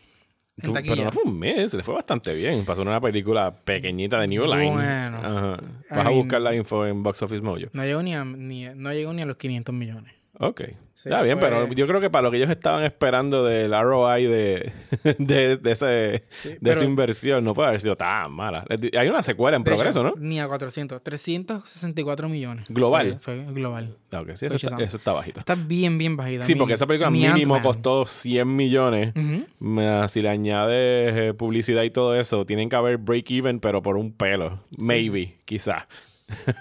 [0.62, 2.66] Tú- pero no fue un mes, le fue bastante bien.
[2.66, 4.72] Pasó en una película pequeñita de New Line.
[4.72, 5.18] Bueno.
[5.18, 5.58] Ajá.
[5.62, 7.68] I Vas a mean- buscar la info en Box Office Mojo.
[7.74, 10.14] No llegó ni a, ni, no llegó ni a los 500 millones.
[10.44, 10.62] Ok.
[10.94, 13.72] Sí, Está bien, fue- pero yo creo que para lo que ellos estaban esperando del
[13.72, 14.72] ROI de,
[15.18, 16.24] de, de, ese, de
[16.62, 18.66] pero- esa inversión, no puede haber sido tan mala.
[18.98, 20.22] Hay una secuela en De progreso, hecho, ¿no?
[20.22, 21.02] Ni a 400.
[21.04, 22.66] 364 millones.
[22.70, 23.18] Global.
[23.20, 23.96] Fue, fue global.
[24.12, 25.40] Ah, ok, sí, eso, está, eso está bajito.
[25.40, 26.46] Está bien, bien bajita.
[26.46, 27.64] Sí, porque esa película ni mínimo Ant-Man.
[27.64, 29.14] costó 100 millones.
[29.60, 33.98] Más Si le añades eh, publicidad y todo eso, tienen que haber break-even, pero por
[33.98, 34.60] un pelo.
[34.78, 35.88] Maybe, quizá.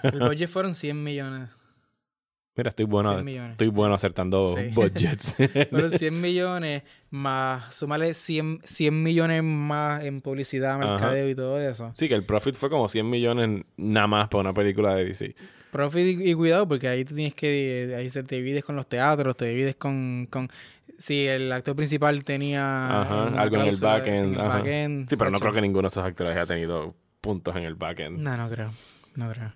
[0.03, 1.49] El budget fueron 100 millones.
[2.55, 3.51] Mira, estoy bueno, 100 millones.
[3.51, 4.67] estoy bueno acertando Sí.
[4.73, 5.35] budgets.
[5.69, 10.91] Fueron 100 millones más, súmale 100, 100 millones más en publicidad, Ajá.
[10.91, 11.91] mercadeo y todo eso.
[11.95, 15.35] sí, que el profit fue como 100 millones nada más para una película de DC.
[15.71, 17.95] Profit y, y cuidado, porque ahí tienes que.
[17.97, 20.27] Ahí se te divides con los teatros, te divides con.
[20.29, 20.49] con
[20.97, 23.01] si el actor principal tenía.
[23.01, 25.09] Ajá, algo en el backend.
[25.09, 28.19] Sí, pero no creo que ninguno de esos actores haya tenido puntos en el backend.
[28.19, 28.69] No, no creo.
[29.15, 29.53] No creo.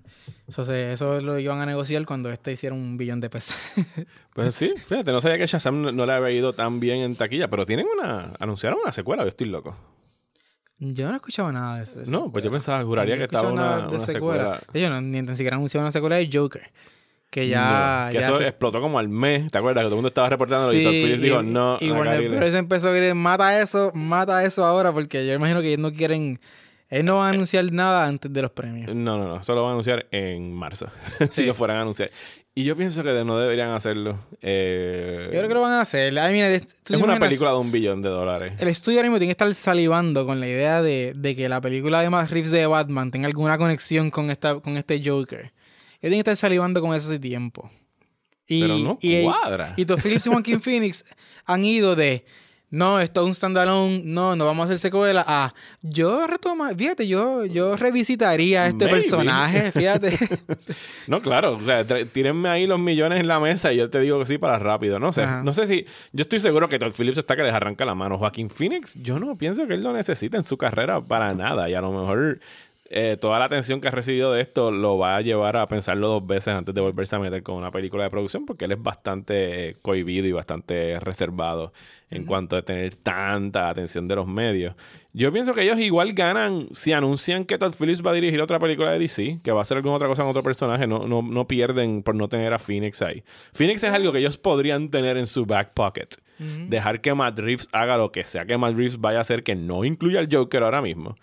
[0.48, 3.56] Eso, se- eso lo iban a negociar cuando este hiciera un billón de pesos.
[4.36, 7.16] Pues sí, fíjate, no sabía que Shazam no, no le había ido tan bien en
[7.16, 8.34] taquilla, pero tienen una.
[8.38, 9.78] Anunciaron una secuela, yo estoy loco.
[10.78, 12.02] yo no he escuchado nada de eso.
[12.08, 14.60] No, pues yo pensaba, juraría No que estaba una, de una secuela.
[14.60, 14.90] secuela.
[14.90, 16.70] No, ni tan siquiera anunciaron una secuela de Joker.
[17.32, 18.08] Que ya.
[18.08, 19.84] No, que ya eso se- explotó como al mes, ¿te acuerdas?
[19.84, 22.56] Que todo el mundo estaba reportando Sí, y Phillips dijo, no, Y Warner Bros.
[22.56, 26.42] empezó a gritar, mata eso, mata eso ahora, porque yo imagino que ellos no quieren
[26.90, 28.94] Él no va a anunciar nada antes de los premios.
[28.96, 29.42] No, no, no.
[29.42, 30.88] Eso lo van a anunciar en marzo.
[31.30, 32.12] si lo fueran a anunciar.
[32.58, 34.18] Y yo pienso que no deberían hacerlo.
[34.42, 36.18] Eh, Yo creo que lo van a hacer.
[36.18, 38.54] Ay, mira, es una película de un billón de dólares.
[38.60, 41.60] El estudio ahora mismo tiene que estar salivando con la idea de, de que la
[41.60, 45.40] película de Matt Reeves de Batman tenga alguna conexión con, esta, con este Joker.
[45.42, 45.52] Ellos
[46.00, 47.70] tienen que estar salivando con eso hace tiempo.
[48.48, 49.74] Y, Pero no y, cuadra.
[49.76, 51.04] Y Todd Phillips y Joaquin Phoenix
[51.46, 52.26] han ido de
[52.76, 55.24] no, esto es un standalone, no, no vamos a hacer secuela.
[55.26, 58.92] A yo retoma, fíjate, yo, yo revisitaría a este Maybe.
[59.00, 60.18] personaje, fíjate.
[61.08, 64.20] No, claro, o sea, tírenme ahí los millones en la mesa y yo te digo
[64.20, 65.00] que sí para rápido.
[65.00, 65.44] No sé, Ajá.
[65.44, 65.86] no sé si.
[66.12, 68.18] Yo estoy seguro que Todd Phillips está que les arranca la mano.
[68.18, 71.70] Joaquín Phoenix, yo no pienso que él lo necesita en su carrera para nada.
[71.70, 72.40] Y a lo mejor
[72.88, 76.08] eh, toda la atención que ha recibido de esto lo va a llevar a pensarlo
[76.08, 78.82] dos veces antes de volverse a meter con una película de producción, porque él es
[78.82, 81.74] bastante cohibido y bastante reservado
[82.12, 84.76] en cuanto a tener tanta atención de los medios.
[85.14, 88.60] Yo pienso que ellos igual ganan si anuncian que Todd Phillips va a dirigir otra
[88.60, 91.24] película de DC, que va a hacer alguna otra cosa con otro personaje, no, no,
[91.24, 93.24] no pierden por no tener a Phoenix ahí.
[93.54, 96.10] Phoenix es algo que ellos podrían tener en su back pocket.
[96.38, 99.56] Dejar que Matt Reeves haga lo que sea que Matt Reeves vaya a hacer que
[99.56, 101.16] no incluya al Joker ahora mismo.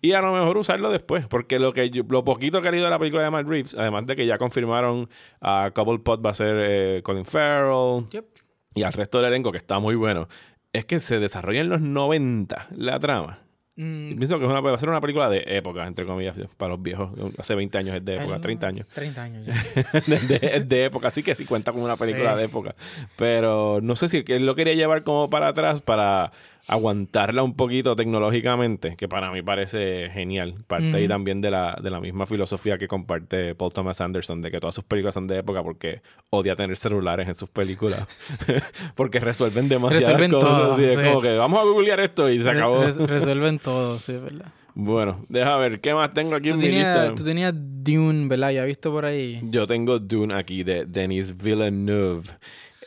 [0.00, 2.98] Y a lo mejor usarlo después, porque lo que yo- lo poquito que de la
[2.98, 5.08] película de Matt Reeves, además de que ya confirmaron
[5.40, 8.24] a Couple Pot va a ser eh, Colin Farrell, Yep.
[8.74, 10.28] y al resto del elenco, que está muy bueno,
[10.72, 13.40] es que se desarrolla en los 90 la trama.
[13.82, 16.72] Mm, Pienso que es una, va a ser una película de época, entre comillas, para
[16.72, 17.10] los viejos.
[17.38, 18.86] Hace 20 años es de época, el- 30 años.
[18.92, 19.54] 30 años ya.
[20.06, 22.38] de, de- es de época, así que sí cuenta como una película Sí.
[22.38, 22.74] de época.
[23.16, 26.30] Pero no sé si él lo quería llevar como para atrás para
[26.68, 30.54] aguantarla un poquito tecnológicamente, que para mí parece genial.
[30.66, 34.50] Parte ahí también de la, de la misma filosofía que comparte Paul Thomas Anderson, de
[34.50, 38.06] que todas sus películas son de época porque odia tener celulares en sus películas.
[38.94, 40.50] porque resuelven demasiadas Resuelven cosas.
[40.76, 42.82] todo, es como que vamos a googlear esto y se acabó.
[42.84, 44.46] Res- resuelven todo, sí, ¿verdad?
[44.74, 47.14] Bueno, deja ver, ¿qué más tengo aquí en mi tenías, lista?
[47.16, 48.50] tú tenías Dune, ¿verdad?
[48.52, 49.40] Ya visto por ahí.
[49.42, 52.28] Yo tengo Dune aquí de Denis Villeneuve.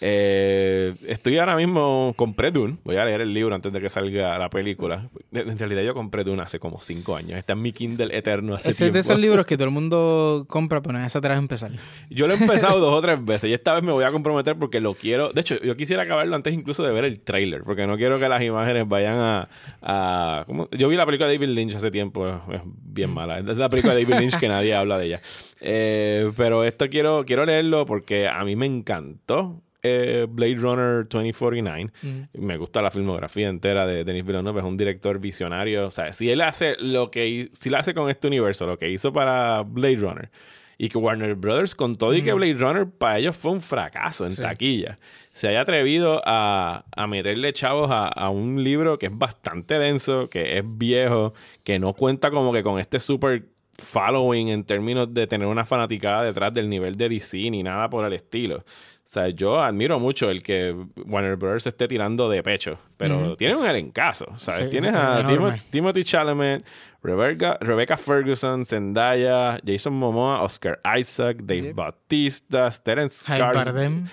[0.01, 4.37] Eh, estoy ahora mismo, compré Dune, voy a leer el libro antes de que salga
[4.37, 5.09] la película.
[5.31, 8.69] En realidad yo compré Dune hace como cinco años, está en mi Kindle eterno hace
[8.69, 8.99] Ese es de tiempo.
[8.99, 11.71] esos libros que todo el mundo compra, pero esa te la vas a empezar.
[12.09, 14.57] Yo lo he empezado dos o tres veces y esta vez me voy a comprometer
[14.57, 15.31] porque lo quiero.
[15.31, 18.27] De hecho, yo quisiera acabarlo antes incluso de ver el trailer, porque no quiero que
[18.27, 19.47] las imágenes vayan
[19.81, 20.45] a.
[20.71, 23.39] Yo vi la película de David Lynch hace tiempo, es, es bien mala.
[23.39, 25.21] Es la película de David Lynch que nadie habla de ella.
[25.65, 29.61] Eh, pero esto quiero, quiero leerlo porque a mí me encantó.
[29.83, 31.91] Eh, Blade Runner 2049.
[32.33, 34.59] Me gusta la filmografía entera de Denis Villeneuve.
[34.59, 35.87] Es un director visionario.
[35.87, 38.89] O sea, si él hace lo que si él hace con este universo, lo que
[38.89, 40.31] hizo para Blade Runner,
[40.77, 44.25] y que Warner Brothers, con todo y que Blade Runner para ellos fue un fracaso
[44.25, 44.41] en Sí.
[44.41, 44.97] taquilla,
[45.31, 50.29] se haya atrevido a, a meterle chavos a, a un libro que es bastante denso,
[50.29, 53.45] que es viejo, que no cuenta como que con este super
[53.77, 58.05] following en términos de tener una fanaticada detrás del nivel de DC ni nada por
[58.05, 58.57] el estilo.
[58.57, 60.73] O sea, yo admiro mucho el que
[61.05, 64.61] Warner Brothers esté tirando de pecho, pero tiene un elencazo, ¿sabes?
[64.61, 65.33] Sí, Tienes sí, a enorme.
[65.57, 66.65] Timo- Timothy Chalamet,
[67.01, 71.75] Rebecca, Rebecca Ferguson, Zendaya, Jason Momoa, Oscar Isaac, Dave Yep.
[71.75, 73.25] Bautista, Terence.
[73.27, 74.05] Javi-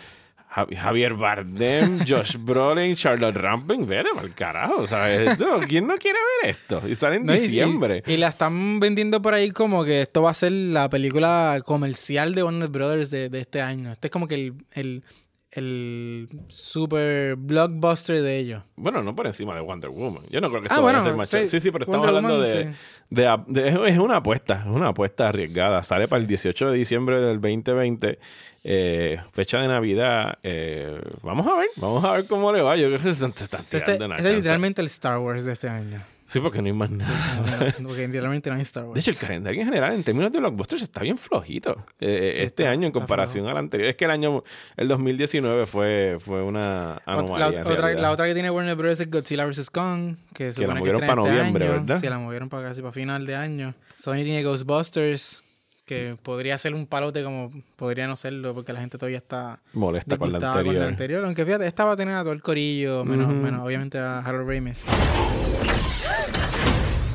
[0.51, 5.39] Javier Bardem, Josh Brolin, Charlotte Rampling, vete mal carajo, ¿sabes?
[5.39, 6.83] No, ¿Quién no quiere ver esto?
[6.89, 8.03] Y sale en No, diciembre.
[8.07, 11.61] Y, y la están vendiendo por ahí como que esto va a ser la película
[11.65, 13.93] comercial de Warner Brothers de, de este año.
[13.93, 15.05] Este es como que el, el,
[15.53, 18.63] el super blockbuster de ellos.
[18.77, 20.25] Bueno, no por encima de Wonder Woman.
[20.31, 21.47] Yo no creo que Ah, esto vaya a ser más sí.
[21.49, 23.63] Sí, sí, pero estamos Wonder hablando Woman, de, sí.
[23.63, 25.83] de, de- Es una apuesta, es una apuesta arriesgada.
[25.83, 28.19] Sale para el 18 de diciembre del 2020,
[28.65, 30.39] eh, fecha de Navidad.
[30.43, 32.77] eh, vamos a ver, vamos a ver cómo le va.
[32.77, 35.45] Yo creo que se están, se están tirando Este, este es literalmente el Star Wars
[35.45, 36.03] de este año.
[36.29, 37.75] Sí, porque no hay más nada.
[37.83, 38.95] Porque literalmente no hay Star Wars.
[38.95, 42.43] De hecho, el calendario en general, en términos de blockbusters, está bien flojito eh, Sí,
[42.43, 43.89] este está- año en comparación al anterior.
[43.89, 44.45] Es que el año,
[44.77, 47.51] el 2019 fue, fue una anomalía.
[47.65, 49.01] la, otra, la otra que tiene Warner Bros.
[49.01, 49.71] es Godzilla vs.
[49.71, 51.73] Kong, que se Que la que movieron estrena para este noviembre, año.
[51.81, 52.01] ¿verdad?
[52.01, 53.75] Sí, la movieron para casi para final de año.
[53.97, 55.43] Sony tiene Ghostbusters,
[55.91, 60.17] que podría ser un palote como podría no serlo, porque la gente todavía está Molesta
[60.17, 60.65] con la anterior.
[60.65, 61.25] con la anterior.
[61.25, 64.49] Aunque fíjate, esta va a tener a todo el corillo, menos, menos obviamente a Harold
[64.49, 64.85] Ramis.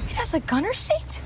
[0.10, 1.22] It has a gunner seat?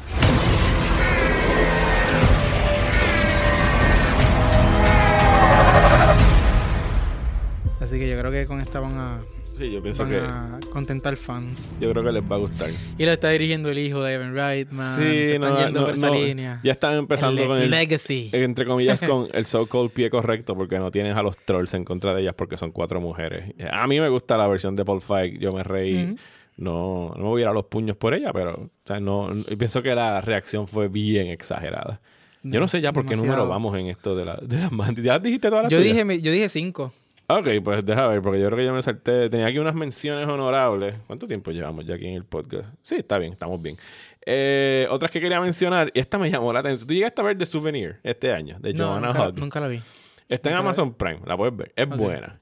[7.81, 9.21] Así que yo creo que con esta van a,
[9.59, 11.67] Sí, yo pienso van que a contentar fans.
[11.81, 12.69] yo creo que les va a gustar.
[12.97, 14.95] Y lo está dirigiendo el hijo de Evan Reitman.
[14.97, 16.61] se están yendo por esa línea.
[16.63, 18.29] Ya están empezando El con el Legacy.
[18.31, 22.13] entre comillas con el so-called pie correcto porque no tienes a los trolls en contra
[22.13, 23.53] de ellas porque son cuatro mujeres.
[23.69, 26.15] A mí me gusta la versión de Paul Feig, yo me reí
[26.55, 29.29] no, no me voy a ir a los puños por ella, pero o sea, no,
[29.57, 32.01] pienso que la reacción fue bien exagerada.
[32.43, 35.03] Yo no sé ya por qué número vamos en esto de, la, de las mantis.
[35.03, 35.95] ¿Ya dijiste todas las Yo tuyas?
[36.07, 36.93] dije, yo dije cinco.
[37.31, 39.29] Ok, pues deja ver, porque yo creo que yo me salté.
[39.29, 40.97] Tenía aquí unas menciones honorables.
[41.05, 42.69] ¿Cuánto tiempo llevamos ya aquí en el podcast?
[42.81, 43.77] Sí, está bien, estamos bien.
[44.25, 46.87] Eh, otras que quería mencionar, y esta me llamó la atención.
[46.87, 49.37] Tú llegaste a ver The Souvenir este año, de No, Joanna nunca, Hogg.
[49.39, 49.79] nunca la vi.
[50.27, 51.71] Está en Amazon Prime, la puedes ver.
[51.75, 52.39] Es buena.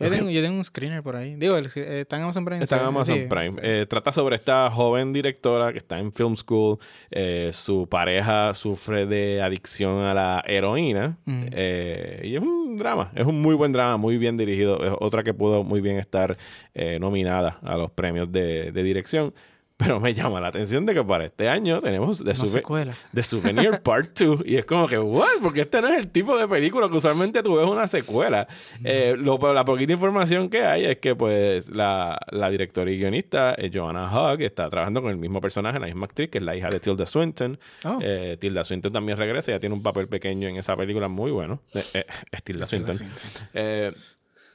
[0.00, 1.34] Yo tengo, yo tengo un screener por ahí.
[1.36, 2.62] Digo, el- eh, está en Amazon Prime.
[2.64, 2.86] Está en.
[2.86, 3.50] Amazon Sí, Prime.
[3.52, 3.58] sí.
[3.62, 6.78] Eh, trata sobre esta joven directora que está en film school.
[7.10, 11.18] Eh, su pareja sufre de adicción a la heroína.
[11.26, 13.12] Eh, y es un drama.
[13.14, 14.82] Es un muy buen drama, muy bien dirigido.
[14.84, 16.36] Es otra que pudo muy bien estar
[16.74, 19.34] eh, nominada a los premios de, de dirección.
[19.80, 22.94] Pero me llama la atención de que para este año tenemos The, Una Souve- secuela.
[23.14, 24.42] The Souvenir Part 2.
[24.44, 25.26] Y es como que, ¿what?
[25.42, 28.46] Porque este no es el tipo de película que usualmente tú ves una secuela.
[28.84, 33.54] Eh, lo, la poquita información que hay es que, pues, la, la directora y guionista,
[33.56, 36.54] eh, Joanna Hogg, está trabajando con el mismo personaje, la misma actriz, que es la
[36.54, 37.58] hija de Tilda Swinton.
[37.84, 37.98] Oh.
[38.02, 41.62] Eh, Tilda Swinton también regresa, ya tiene un papel pequeño en esa película muy bueno.
[41.74, 42.96] Eh, eh, es Tilda Swinton.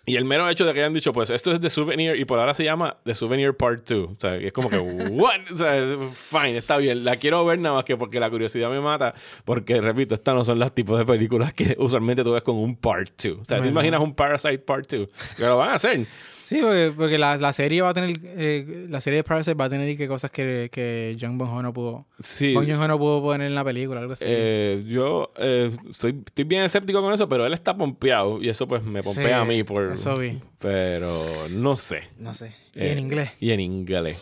[0.08, 2.40] Y el mero hecho de que hayan dicho, pues esto es The Souvenir y por
[2.40, 4.10] ahora se llama The Souvenir Part 2.
[4.12, 4.78] O sea, es como que,
[5.12, 5.52] what?
[5.52, 7.04] O sea, fine, está bien.
[7.04, 9.16] La quiero ver nada más que porque la curiosidad me mata.
[9.46, 12.76] Porque, repito, estas no son los tipos de películas que usualmente tú ves con un
[12.76, 13.40] Part 2.
[13.42, 15.10] O sea, ¿te imaginas un Parasite Part 2?
[15.38, 16.06] Que lo van a hacer.
[16.46, 18.16] Sí, porque, porque la, la serie va a tener.
[18.24, 21.74] eh, la serie de Parasite va a tener que cosas que, que John Bon no
[21.74, 22.06] pudo.
[22.20, 22.54] Sí.
[22.54, 24.26] Bong Joon-ho no pudo poner en la película, algo así.
[24.28, 28.68] Eh, yo eh, soy, estoy bien escéptico con eso, pero él está pompeado y eso
[28.68, 29.92] pues me pompea Sí, a mí por...
[29.92, 30.40] eso vi.
[30.60, 31.12] Pero
[31.50, 32.04] no sé.
[32.20, 32.54] no sé.
[32.76, 33.32] Y en inglés.
[33.40, 34.18] Y en inglés.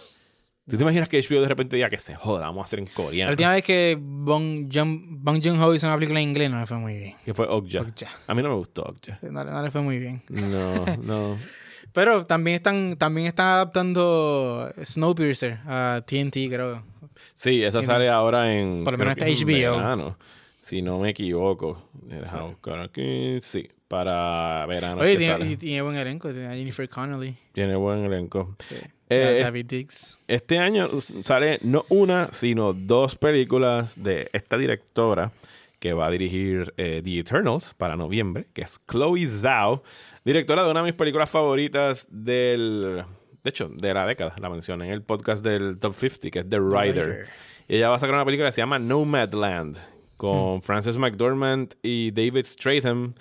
[0.66, 2.86] ¿Tú te imaginas que HBO de repente diga que se joda, vamos a hacer en
[2.86, 3.32] coreano?
[3.32, 6.78] La última vez que Bong, Joon- Joon-ho hizo una película en inglés no le fue
[6.78, 7.16] muy bien.
[7.26, 7.86] Que fue Okja.
[8.28, 9.20] A mí no me gustó Okja.
[9.24, 10.22] No, no le fue muy bien.
[10.30, 11.38] No, no.
[11.94, 16.84] Pero también están, también están adaptando Snowpiercer a TNT, creo.
[17.34, 18.84] Sí, esa sale ahora en.
[18.84, 19.78] Por lo menos está HBO.
[19.78, 20.18] verano,
[20.62, 21.90] si no me equivoco.
[22.50, 23.40] Buscar aquí.
[23.42, 25.02] Sí, para verano.
[25.02, 26.32] Oye, tiene, y tiene buen elenco.
[26.32, 27.36] Tiene a Jennifer Connelly.
[27.54, 28.56] Tiene buen elenco.
[28.60, 28.76] Sí.
[29.10, 30.20] Eh, David Dix.
[30.28, 30.90] Este año
[31.24, 35.32] sale no una, sino dos películas de esta directora
[35.80, 39.84] que va a dirigir eh, The Eternals para noviembre, que es Chloe Zhao,
[40.26, 43.04] directora de una de mis películas favoritas del...
[43.44, 46.50] De hecho, de la década, la mencioné en el podcast del Top 50, que es
[46.50, 47.08] The Rider.
[47.08, 47.28] Rider.
[47.68, 49.78] Y ella va a sacar una película que se llama Nomadland,
[50.16, 53.16] con Frances McDormand y David Stratham.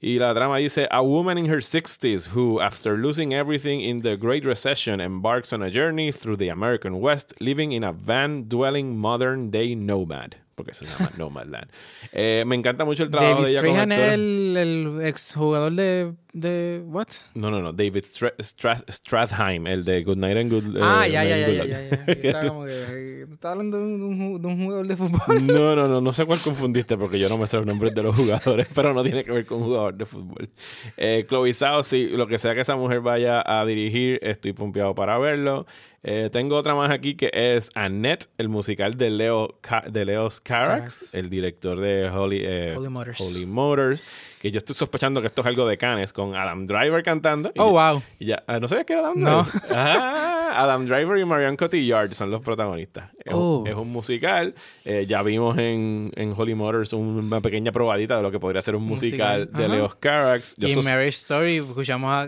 [0.00, 4.16] Y la trama dice, A woman in her 60s who, after losing everything in the
[4.16, 9.74] Great Recession, embarks on a journey through the American West, living in a van-dwelling modern-day
[9.74, 10.36] nomad.
[10.54, 11.68] Porque se llama Nomadland.
[12.12, 16.14] Eh, me encanta mucho el trabajo David de ella Strahan es el, el exjugador de,
[16.32, 16.82] de...
[16.86, 17.08] ¿What?
[17.34, 17.72] No, no, no.
[17.72, 21.48] David Stra- Stra- Strathheim, el de Good Night and Good ah, eh, ya, ya, ya,
[21.48, 22.12] ya, ya, ya.
[22.12, 22.72] Estaba como que...
[22.72, 25.46] eh, Estaba hablando de un, de un jugador de fútbol.
[25.54, 28.02] No, no, no, no sé cuál confundiste porque yo no me sé los nombres de
[28.02, 30.48] los jugadores, pero no tiene que ver con un jugador de fútbol.
[30.96, 34.94] Eh, Chloe Zhao, sí, lo que sea que esa mujer vaya a dirigir, estoy pompeado
[34.94, 35.66] para verlo.
[36.06, 40.40] Eh, tengo otra más aquí que es Annette, el musical de Leo Ca- de Leos
[40.42, 41.14] Carax, Carax.
[41.14, 43.20] el director de Holy, eh, Holy Motors.
[43.22, 44.02] Holy Motors,
[44.44, 47.50] que yo estoy sospechando que esto es algo de Cannes con Adam Driver cantando.
[47.56, 48.02] Oh, wow.
[48.18, 49.42] y ya, ah, ¿No sabías que era Adam No.
[49.42, 49.62] Driver?
[49.74, 53.10] Ah, Adam Driver y Marianne Cotillard son los protagonistas.
[53.24, 53.64] Es, un- Oh.
[53.66, 54.54] es un musical.
[54.84, 58.76] Eh, ya vimos en, en Holy Motors una pequeña probadita de lo que podría ser
[58.76, 59.62] un musical, Musical.
[59.62, 59.68] de.
[59.76, 60.54] Leos Carax.
[60.58, 62.22] Yo y en sos- Marriage Story escuchamos a.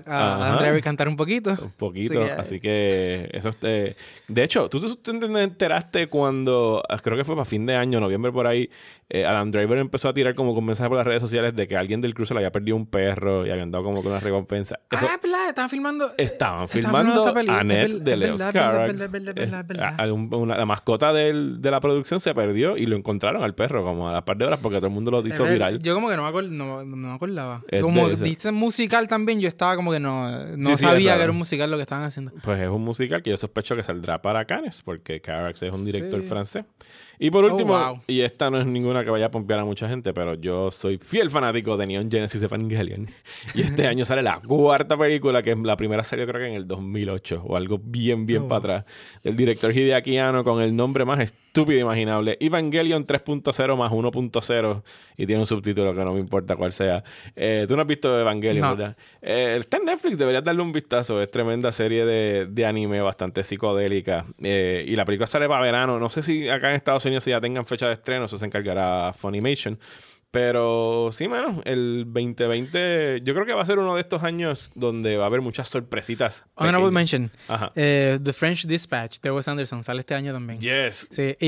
[0.46, 1.50] Adam Driver cantar un poquito.
[1.50, 3.94] un poquito, Así que- así que eso es de,
[4.28, 5.10] de hecho, tú, tú te
[5.42, 8.70] enteraste cuando ah, creo que fue para fin de año, noviembre por ahí,
[9.08, 11.76] eh, Adam Driver empezó a tirar como con mensajes por las redes sociales de que
[11.76, 14.80] alguien del cruce le había perdido un perro y habían dado como que una recompensa.
[14.90, 16.10] Eso, ah, verdad, estaban filmando.
[16.16, 19.00] Estaban estaban filmando a Annette de Leos Carax.
[19.00, 19.46] Eh,
[20.46, 24.12] la mascota del- de la producción se perdió y lo encontraron al perro como a
[24.12, 25.80] las par de horas porque todo el mundo lo hizo viral.
[25.80, 27.62] Yo como que no me, acuer- no, no me acordaba.
[27.68, 31.32] Es como dice musical también, yo estaba como que no, no Sí, sabía que era
[31.32, 32.32] un musical lo que estaban haciendo.
[32.42, 35.84] Pues es un musical que yo sospecho que saldrá para Cannes, porque Carax es un
[35.84, 36.26] director Sí.
[36.28, 36.64] francés.
[37.18, 38.00] Y por Oh, último, wow.
[38.06, 40.98] y esta no es ninguna que vaya a pompear a mucha gente, pero yo soy
[40.98, 43.06] fiel fanático de Neon Genesis Evangelion.
[43.54, 46.54] Y este año sale la cuarta película, que es la primera salió creo que en
[46.54, 48.84] el 2008, o algo bien, bien Oh, para atrás,
[49.24, 54.82] del director Hideaki Anno con el nombre más estúpido imaginable, Evangelion 3.0 más 1.0,
[55.16, 57.02] y tiene un subtítulo que no me importa cuál sea.
[57.34, 58.76] Eh, Tú no has visto Evangelion, No.
[58.76, 58.96] ¿verdad?
[59.22, 61.20] Eh, está en Netflix, deberías darle un vistazo.
[61.22, 64.24] Es tremenda serie de, de anime bastante psicodélica.
[64.42, 65.98] Eh, y la película sale para verano.
[65.98, 68.46] No sé si acá en Estados Unidos si ya tengan fecha de estreno, eso se
[68.46, 69.78] encargará Funimation.
[70.36, 74.70] Pero sí, mano, el 2020 yo creo que va a ser uno de estos años
[74.74, 76.44] donde va a haber muchas sorpresitas.
[76.56, 77.30] Honorable mention.
[77.48, 77.72] Ajá.
[77.74, 80.58] eh, The French Dispatch de Wes Anderson sale este año también.
[80.60, 81.08] Yes.
[81.10, 81.46] Sí, y,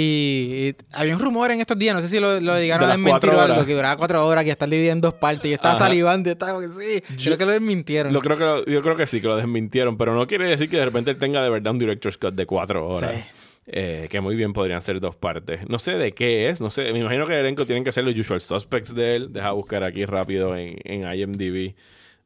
[0.71, 2.97] y había un rumor en estos días, no sé si lo, lo llegaron De a
[2.97, 5.51] desmentir o algo, que duraba cuatro horas, que está dividido en dos partes.
[5.51, 5.85] Yo estaba Ajá.
[5.85, 8.13] salivando, yo que sí, creo que lo desmintieron.
[8.13, 10.71] Lo creo que lo- yo creo que sí, que lo desmintieron, pero no quiere decir
[10.71, 13.11] que de repente él tenga de verdad un director's cut de cuatro horas.
[13.13, 13.23] Sí.
[13.71, 15.69] Eh, que muy bien podrían ser dos partes.
[15.69, 16.91] No sé de qué es, no sé.
[16.95, 19.33] Me imagino que el elenco tienen que ser los usual suspects de él.
[19.33, 21.75] Deja buscar aquí rápido en, en IMDb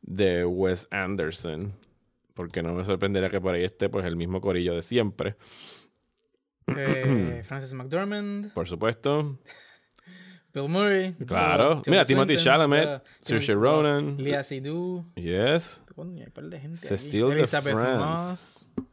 [0.03, 1.73] de Wes Anderson.
[2.35, 5.35] Porque no me sorprendería que por ahí esté pues el mismo corillo de siempre.
[6.77, 9.37] Eh, Francis McDormand, Por supuesto.
[10.55, 11.15] Bill Murray.
[11.27, 11.83] Claro.
[11.87, 14.17] Mira, Timothy Chalamet, yeah, Saoirse Ronan.
[14.19, 15.05] Lea Seydoux.
[15.17, 15.83] Yes.
[15.97, 18.67] Coño, hay par de gente de Elizabeth France.
[18.77, 18.87] Moss.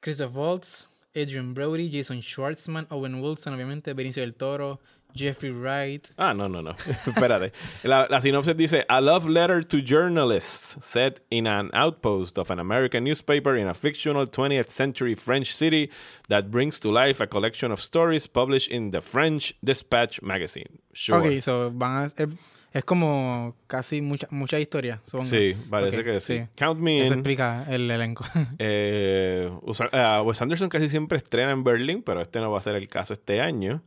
[0.00, 0.90] Christoph Waltz.
[1.14, 1.88] Adrian Brody.
[1.88, 2.86] Jason Schwartzman.
[2.90, 3.94] Owen Wilson, obviamente.
[3.94, 4.80] Benicio del Toro.
[5.14, 6.10] Jeffrey Wright.
[6.18, 6.70] Ah, no, no, no.
[7.06, 7.52] Espérate.
[7.84, 12.58] La, la sinopsis dice: A love letter to journalists set in an outpost of an
[12.58, 15.90] American newspaper in a fictional 20th century French city
[16.28, 20.78] that brings to life a collection of stories published in the French Dispatch magazine.
[20.92, 21.18] Sure.
[21.18, 22.28] Ok, so van a,
[22.72, 25.28] es, como casi mucha, mucha historia, supongo.
[25.30, 26.42] Sí, parece que sí.
[26.56, 27.20] Count me Eso in.
[27.20, 28.24] explica el elenco.
[28.58, 29.50] Eh,
[29.92, 32.88] eh, Wes Anderson casi siempre estrena en Berlín, pero este no va a ser el
[32.88, 33.82] caso este año.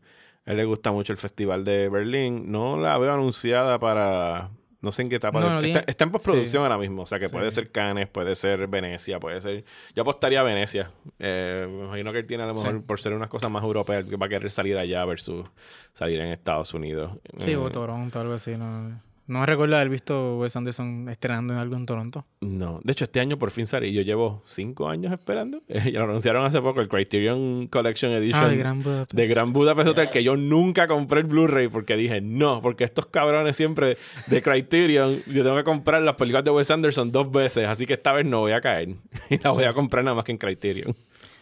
[0.46, 2.52] A él le gusta mucho el festival de Berlín.
[2.52, 4.50] No la veo anunciada para.
[4.84, 5.39] No sé en qué etapa.
[5.39, 6.63] No, de- no, está, en postproducción sí.
[6.63, 7.04] ahora mismo.
[7.04, 7.32] O sea que Sí.
[7.36, 9.63] puede ser Cannes, puede ser Venecia, puede ser.
[9.96, 10.91] Yo apostaría a Venecia.
[11.19, 12.80] Eh, me imagino que él tiene a lo mejor, Sí.
[12.86, 15.46] por ser unas cosas más europeas, que va a querer salir allá versus
[15.93, 17.12] salir en Estados Unidos.
[17.39, 18.58] sí, Eh, o Toronto, algo así.
[18.58, 22.26] No, no me recuerdo haber visto Wes Anderson estrenando en algo en Toronto.
[22.42, 25.62] No, de hecho este año por fin sale y yo llevo cinco años esperando.
[25.68, 29.14] ya lo anunciaron hace poco el Criterion Collection Edition Ah, de Gran Budapest.
[29.14, 33.06] de Gran Budapest Hotel que yo nunca compré el Blu-ray porque dije no, porque estos
[33.06, 37.66] cabrones siempre de Criterion yo tengo que comprar las películas de Wes Anderson dos veces,
[37.68, 38.90] así que esta vez no voy a caer
[39.30, 40.96] y la voy a comprar nada más que en Criterion.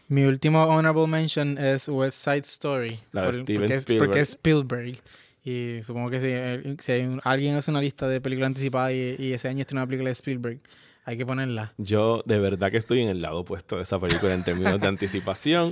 [0.07, 2.99] Mi último honorable mention es West Side Story.
[3.13, 4.09] La de Steven porque, es, Spielberg.
[4.09, 4.97] porque es Spielberg.
[5.43, 8.93] Y supongo que si, eh, si hay un- alguien hace una lista de películas anticipadas
[8.93, 10.59] y, y ese año estrena una película de Spielberg,
[11.03, 11.73] hay que ponerla.
[11.77, 14.87] Yo de verdad que estoy en el lado opuesto de esa película en términos de
[14.87, 15.69] anticipación.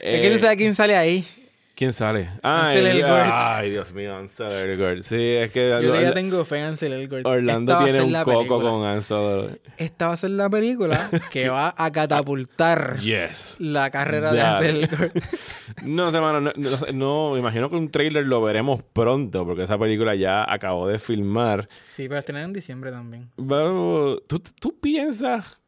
[0.00, 1.24] es que Eh, tú sabes quién sale ahí.
[1.74, 2.28] ¿Quién sale?
[2.42, 3.30] Ay, Ansel Elgort.
[3.32, 5.02] ay, Dios mío, Ansel Elgort.
[5.02, 7.26] Sí, es que Yo ya tengo fe en Ansel Elgort.
[7.26, 8.70] Orlando Esta tiene un coco película.
[8.70, 9.60] con Ansel.
[9.78, 13.56] Esta va a ser la película que va a catapultar Yes.
[13.58, 14.40] la carrera de.
[14.42, 15.16] Ansel Elgort.
[15.84, 19.62] No sé, mano, no, no no, me imagino que un trailer lo veremos pronto, porque
[19.62, 21.66] esa película ya acabó de filmar.
[21.88, 23.30] Sí, pero estrenan en diciembre también.
[23.38, 25.58] ¿Tú, tú piensas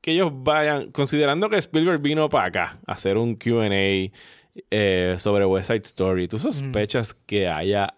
[0.00, 4.10] que ellos vayan, considerando que Spielberg vino para acá a hacer un QA
[4.70, 7.94] eh, sobre West Side Story, ¿tú sospechas que haya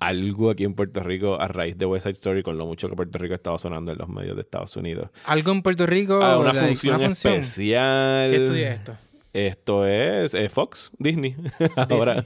[0.00, 2.94] algo aquí en Puerto Rico a raíz de West Side Story con lo mucho que
[2.94, 5.10] Puerto Rico ha estado sonando en los medios de Estados Unidos?
[5.24, 6.22] Algo en Puerto Rico.
[6.22, 8.30] Ah, una, like, función especial.
[8.30, 8.96] ¿Qué estudia esto?
[9.32, 11.36] Esto es eh, Fox, Disney.
[11.76, 12.24] Ahora,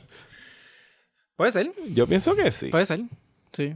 [1.37, 2.69] Puede ser, yo pienso que sí.
[2.69, 3.01] puede ser.
[3.53, 3.75] Sí.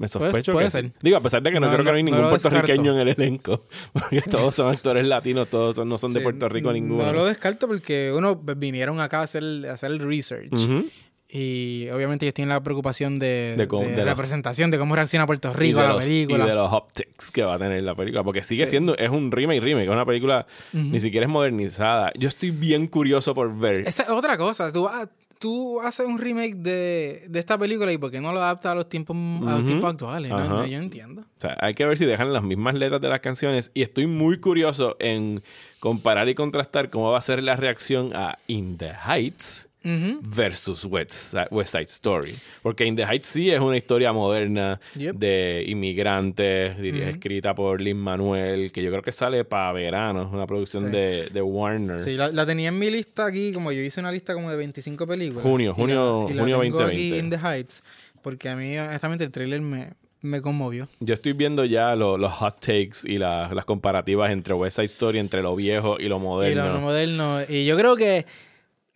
[0.00, 0.84] Me puede- sospecho puede que ser.
[0.86, 0.92] sí.
[1.02, 2.38] Digo, a pesar de que no, No, creo que no hay no- no ningún lo
[2.40, 3.66] puertorriqueño en el elenco.
[3.92, 7.04] Porque todos son actores latinos, todos son- no son de Sí, Puerto Rico ninguno.
[7.04, 10.52] No lo descarto porque uno pues, vinieron acá a hacer, a hacer el research.
[10.52, 10.86] Ujú.
[11.32, 14.96] Y obviamente ellos tienen la preocupación de, De cómo- de de los- representación, de cómo
[14.96, 16.46] reacciona Puerto y Rico de, a la los, y película.
[16.46, 18.24] de los optics que va a tener la película.
[18.24, 18.70] Porque sigue Sí.
[18.70, 19.84] siendo, es un remake, remake.
[19.86, 22.10] Es una película ni siquiera es modernizada.
[22.18, 23.80] Yo estoy bien curioso por ver.
[23.86, 24.72] Esa es otra cosa.
[24.72, 25.08] Tú, ha-
[25.40, 28.74] tú haces un remake de, de esta película y por qué no lo adaptas a
[28.74, 30.30] los tiempos, a los tiempos actuales.
[30.30, 30.66] ¿no?
[30.66, 31.22] Yo no entiendo.
[31.22, 33.70] O sea, hay que ver si dejan las mismas letras de las canciones.
[33.72, 35.42] Y estoy muy curioso en
[35.80, 41.34] comparar y contrastar cómo va a ser la reacción a In the Heights Versus West,
[41.50, 42.32] West Side Story.
[42.62, 45.16] Porque In the Heights sí es una historia moderna Yep.
[45.16, 50.32] de inmigrantes, diría, escrita por Lin Manuel, que yo creo que sale para verano, es
[50.32, 50.90] una producción Sí.
[50.90, 52.02] de, de Warner.
[52.02, 54.56] Sí, la, la tenía en mi lista aquí, como yo hice una lista como de
[54.56, 55.42] 25 películas.
[55.42, 57.16] Junio, Y junio- la, y la junio tengo 2020.
[57.16, 57.82] aquí in the Heights,
[58.22, 59.90] porque a mí, honestamente, el trailer me,
[60.22, 60.88] me conmovió.
[61.00, 64.86] Yo estoy viendo ya lo- los hot takes y la- las comparativas entre West Side
[64.86, 66.68] Story, entre lo viejo y lo Y moderno.
[66.74, 67.38] lo moderno.
[67.48, 68.26] Y yo creo que,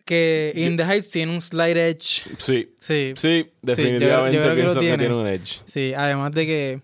[0.05, 2.23] que In the Heights tiene un slight edge.
[2.37, 3.13] Sí, Sí.
[3.15, 4.97] sí, definitivamente yo creo que lo que tiene.
[4.99, 5.61] tiene un edge.
[5.65, 6.81] Sí, además de que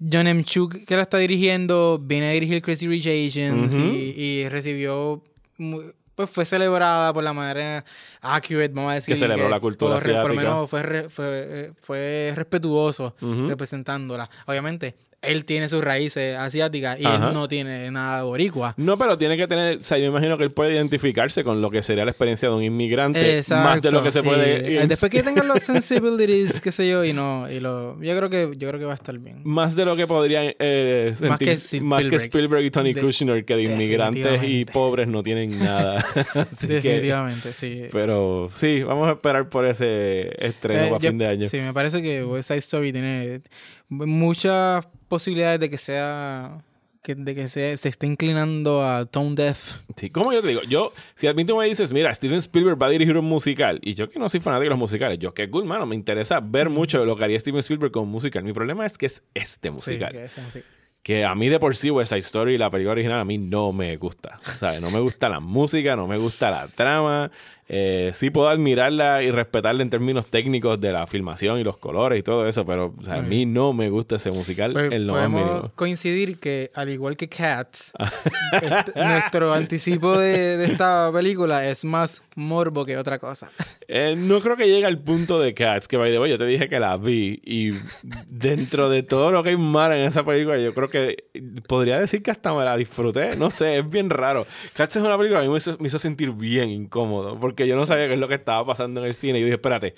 [0.00, 0.42] John M.
[0.44, 5.22] Chu, que la está dirigiendo, viene a dirigir Crazy Rich Asians y, y recibió.
[6.14, 7.84] Pues fue celebrada por la manera
[8.20, 9.14] accurate, vamos a decir.
[9.14, 10.42] Que celebró la cultura por, re- Por lo asiática.
[10.54, 14.28] menos fue, fue, eh, fue respetuoso representándola.
[14.46, 17.28] Obviamente, él tiene sus raíces asiáticas y Ajá.
[17.28, 18.74] él no tiene nada boricua.
[18.76, 21.62] No, pero tiene que tener, o sea, yo me imagino que él puede identificarse con
[21.62, 23.64] lo que sería la experiencia de un inmigrante Exacto.
[23.64, 26.88] más de lo que se puede Y, eh, después que tengan los sensibilities, qué sé
[26.88, 29.40] yo, y no, y lo, yo creo que, yo creo que va a estar bien.
[29.44, 32.64] más de lo que podría eh, Más que sentir- más que Spielberg.
[32.64, 36.04] Y Tony De- Kushner que de inmigrantes y pobres no tienen nada
[36.60, 37.84] que- Definitivamente, sí.
[37.92, 41.58] pero sí vamos a esperar por ese estreno Eh, para yo- fin de año Sí,
[41.58, 43.40] me parece que West Side Story tiene
[43.92, 46.64] muchas posibilidades de que sea
[47.02, 49.78] que, de que se, se esté inclinando a tone deaf.
[49.96, 52.80] Sí, como yo te digo, yo, si a mí tú me dices, mira, Steven Spielberg
[52.80, 55.34] va a dirigir un musical, y yo que no soy fanático de los musicales, yo
[55.34, 58.10] que cool, mano, me interesa ver mucho de lo que haría Steven Spielberg con un
[58.10, 58.44] musical.
[58.44, 60.12] Mi problema es que es este Sí, musical.
[60.12, 60.64] que esa música.
[61.02, 63.72] que a mí de por sí West Side Story, la película original, a mí no
[63.72, 64.38] me gusta.
[64.44, 64.80] ¿sabes?
[64.80, 67.32] No me gusta la música, no me gusta la trama.
[67.68, 72.18] Eh, sí puedo admirarla y respetarla en términos técnicos de la filmación y los colores
[72.18, 75.06] y todo eso, pero o sea, a mí no me gusta ese musical Pues, en
[75.06, 75.72] lo más mínimo.
[75.74, 77.92] coincidir que, al igual que Cats,
[78.52, 83.50] este- nuestro anticipo de, de esta película es más morbo que otra cosa.
[83.88, 86.46] Eh, no creo que llegue al punto de Cats, que by the way, yo te
[86.46, 87.72] dije que la vi y
[88.26, 91.24] dentro de todo lo que hay mal en esa película, yo creo que
[91.68, 93.36] podría decir que hasta me la disfruté.
[93.36, 94.46] No sé, es bien raro.
[94.74, 97.51] Cats es una película que a mí me hizo, me hizo sentir bien incómodo porque
[97.56, 99.38] yo no sabía qué es lo que estaba pasando en el cine.
[99.38, 99.94] Y yo dije, espérate,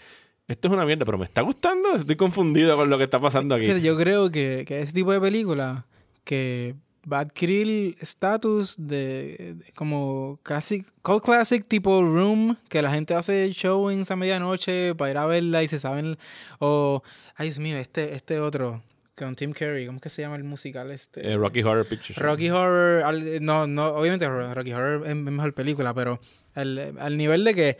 [0.47, 1.97] esto es una mierda, pero me está gustando.
[1.97, 3.81] Estoy confundido con lo que está pasando aquí.
[3.81, 5.87] Yo creo que, que ese tipo de película
[6.25, 6.75] que
[7.11, 13.15] va a adquirir estatus de, de como classic, cult classic tipo Room, que la gente
[13.15, 16.19] hace showings a medianoche para ir a verla y se saben,
[16.59, 17.03] o,
[17.37, 18.83] ay Dios mío, este, este otro,
[19.17, 21.31] con Tim Curry, ¿cómo es que se llama el musical este?
[21.31, 22.25] Eh, Rocky Horror Picture Show.
[22.25, 23.03] Rocky Horror,
[23.41, 26.21] no, no, obviamente Rocky Horror es mejor película, pero
[26.55, 27.79] al, al nivel de que,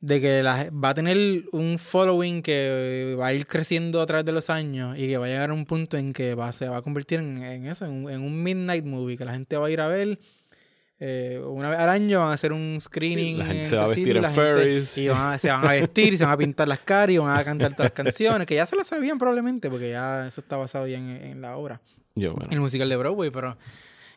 [0.00, 4.24] de que la- va a tener un following que va a ir creciendo a través
[4.24, 6.68] de los años y que va a llegar a un punto en que va, se
[6.68, 9.56] va a convertir en, en eso, en, un- en un midnight movie, que la gente
[9.56, 10.18] va a ir a ver.
[11.04, 13.38] eh, una vez al año van a hacer un screening.
[13.38, 14.98] La gente en se va a vestir en furries.
[14.98, 17.18] Y van a- se van a vestir, y se van a pintar las caras y
[17.18, 20.40] van a cantar todas las canciones, que ya se las sabían probablemente, porque ya eso
[20.40, 21.80] está basado ya en, en la obra
[22.14, 22.50] Yo, bueno.
[22.52, 23.56] el musical de Broadway, pero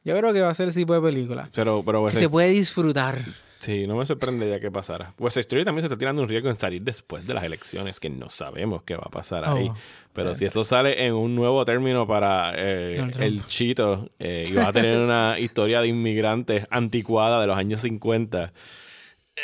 [0.04, 1.50] yo creo que va a ser ese tipo de película.
[1.56, 3.20] Pero, pero Que West se puede disfrutar.
[3.66, 5.14] Sí, no me sorprendería que pasara.
[5.18, 8.10] Side Story también se está tirando un riesgo en salir después de las elecciones, que
[8.10, 9.56] no sabemos qué va a pasar Oh.
[9.56, 9.72] ahí.
[10.14, 14.68] Pero si eso sale en un nuevo término para eh, el chito eh, y va
[14.68, 18.54] a tener una historia de inmigrantes anticuada de los años 50,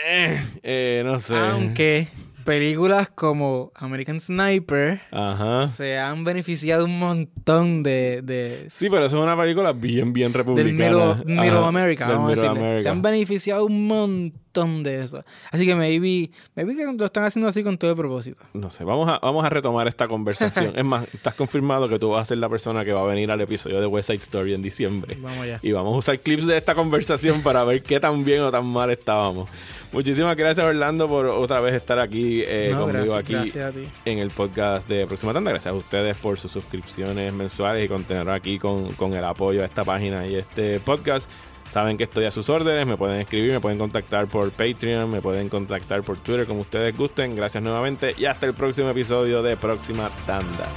[0.07, 1.35] eh, eh, no sé.
[1.35, 2.07] Aunque
[2.43, 5.67] películas como American Sniper Ajá.
[5.67, 10.31] se han beneficiado un montón de, de Sí, pero eso es una película bien, bien
[10.31, 11.15] del republicana.
[11.15, 12.59] Middle, Middle America, del vamos a decirle.
[12.59, 12.81] America.
[12.81, 15.23] Se han beneficiado un montón de eso.
[15.51, 18.41] Así que maybe, maybe que lo están haciendo así con todo el propósito.
[18.53, 20.73] No sé, vamos a, vamos a retomar esta conversación.
[20.77, 23.31] es más, estás confirmado que tú vas a ser la persona que va a venir
[23.31, 25.17] al episodio de West Side Story en diciembre.
[25.21, 25.59] Vamos allá.
[25.61, 28.65] Y vamos a usar clips de esta conversación para ver qué tan bien o tan
[28.65, 29.49] mal estábamos.
[29.91, 34.19] Muchísimas gracias, Orlando, por otra vez estar aquí eh, No, conmigo gracias, aquí gracias en
[34.19, 35.51] el podcast de Próxima Tanda.
[35.51, 39.65] Gracias a ustedes por sus suscripciones mensuales y continuar aquí con, con el apoyo a
[39.65, 41.29] esta página y este podcast.
[41.71, 45.21] Saben que estoy a sus órdenes, me pueden escribir, me pueden contactar por Patreon, me
[45.21, 47.35] pueden contactar por Twitter, como ustedes gusten.
[47.35, 50.67] Gracias nuevamente y hasta el próximo episodio de Próxima Tanda.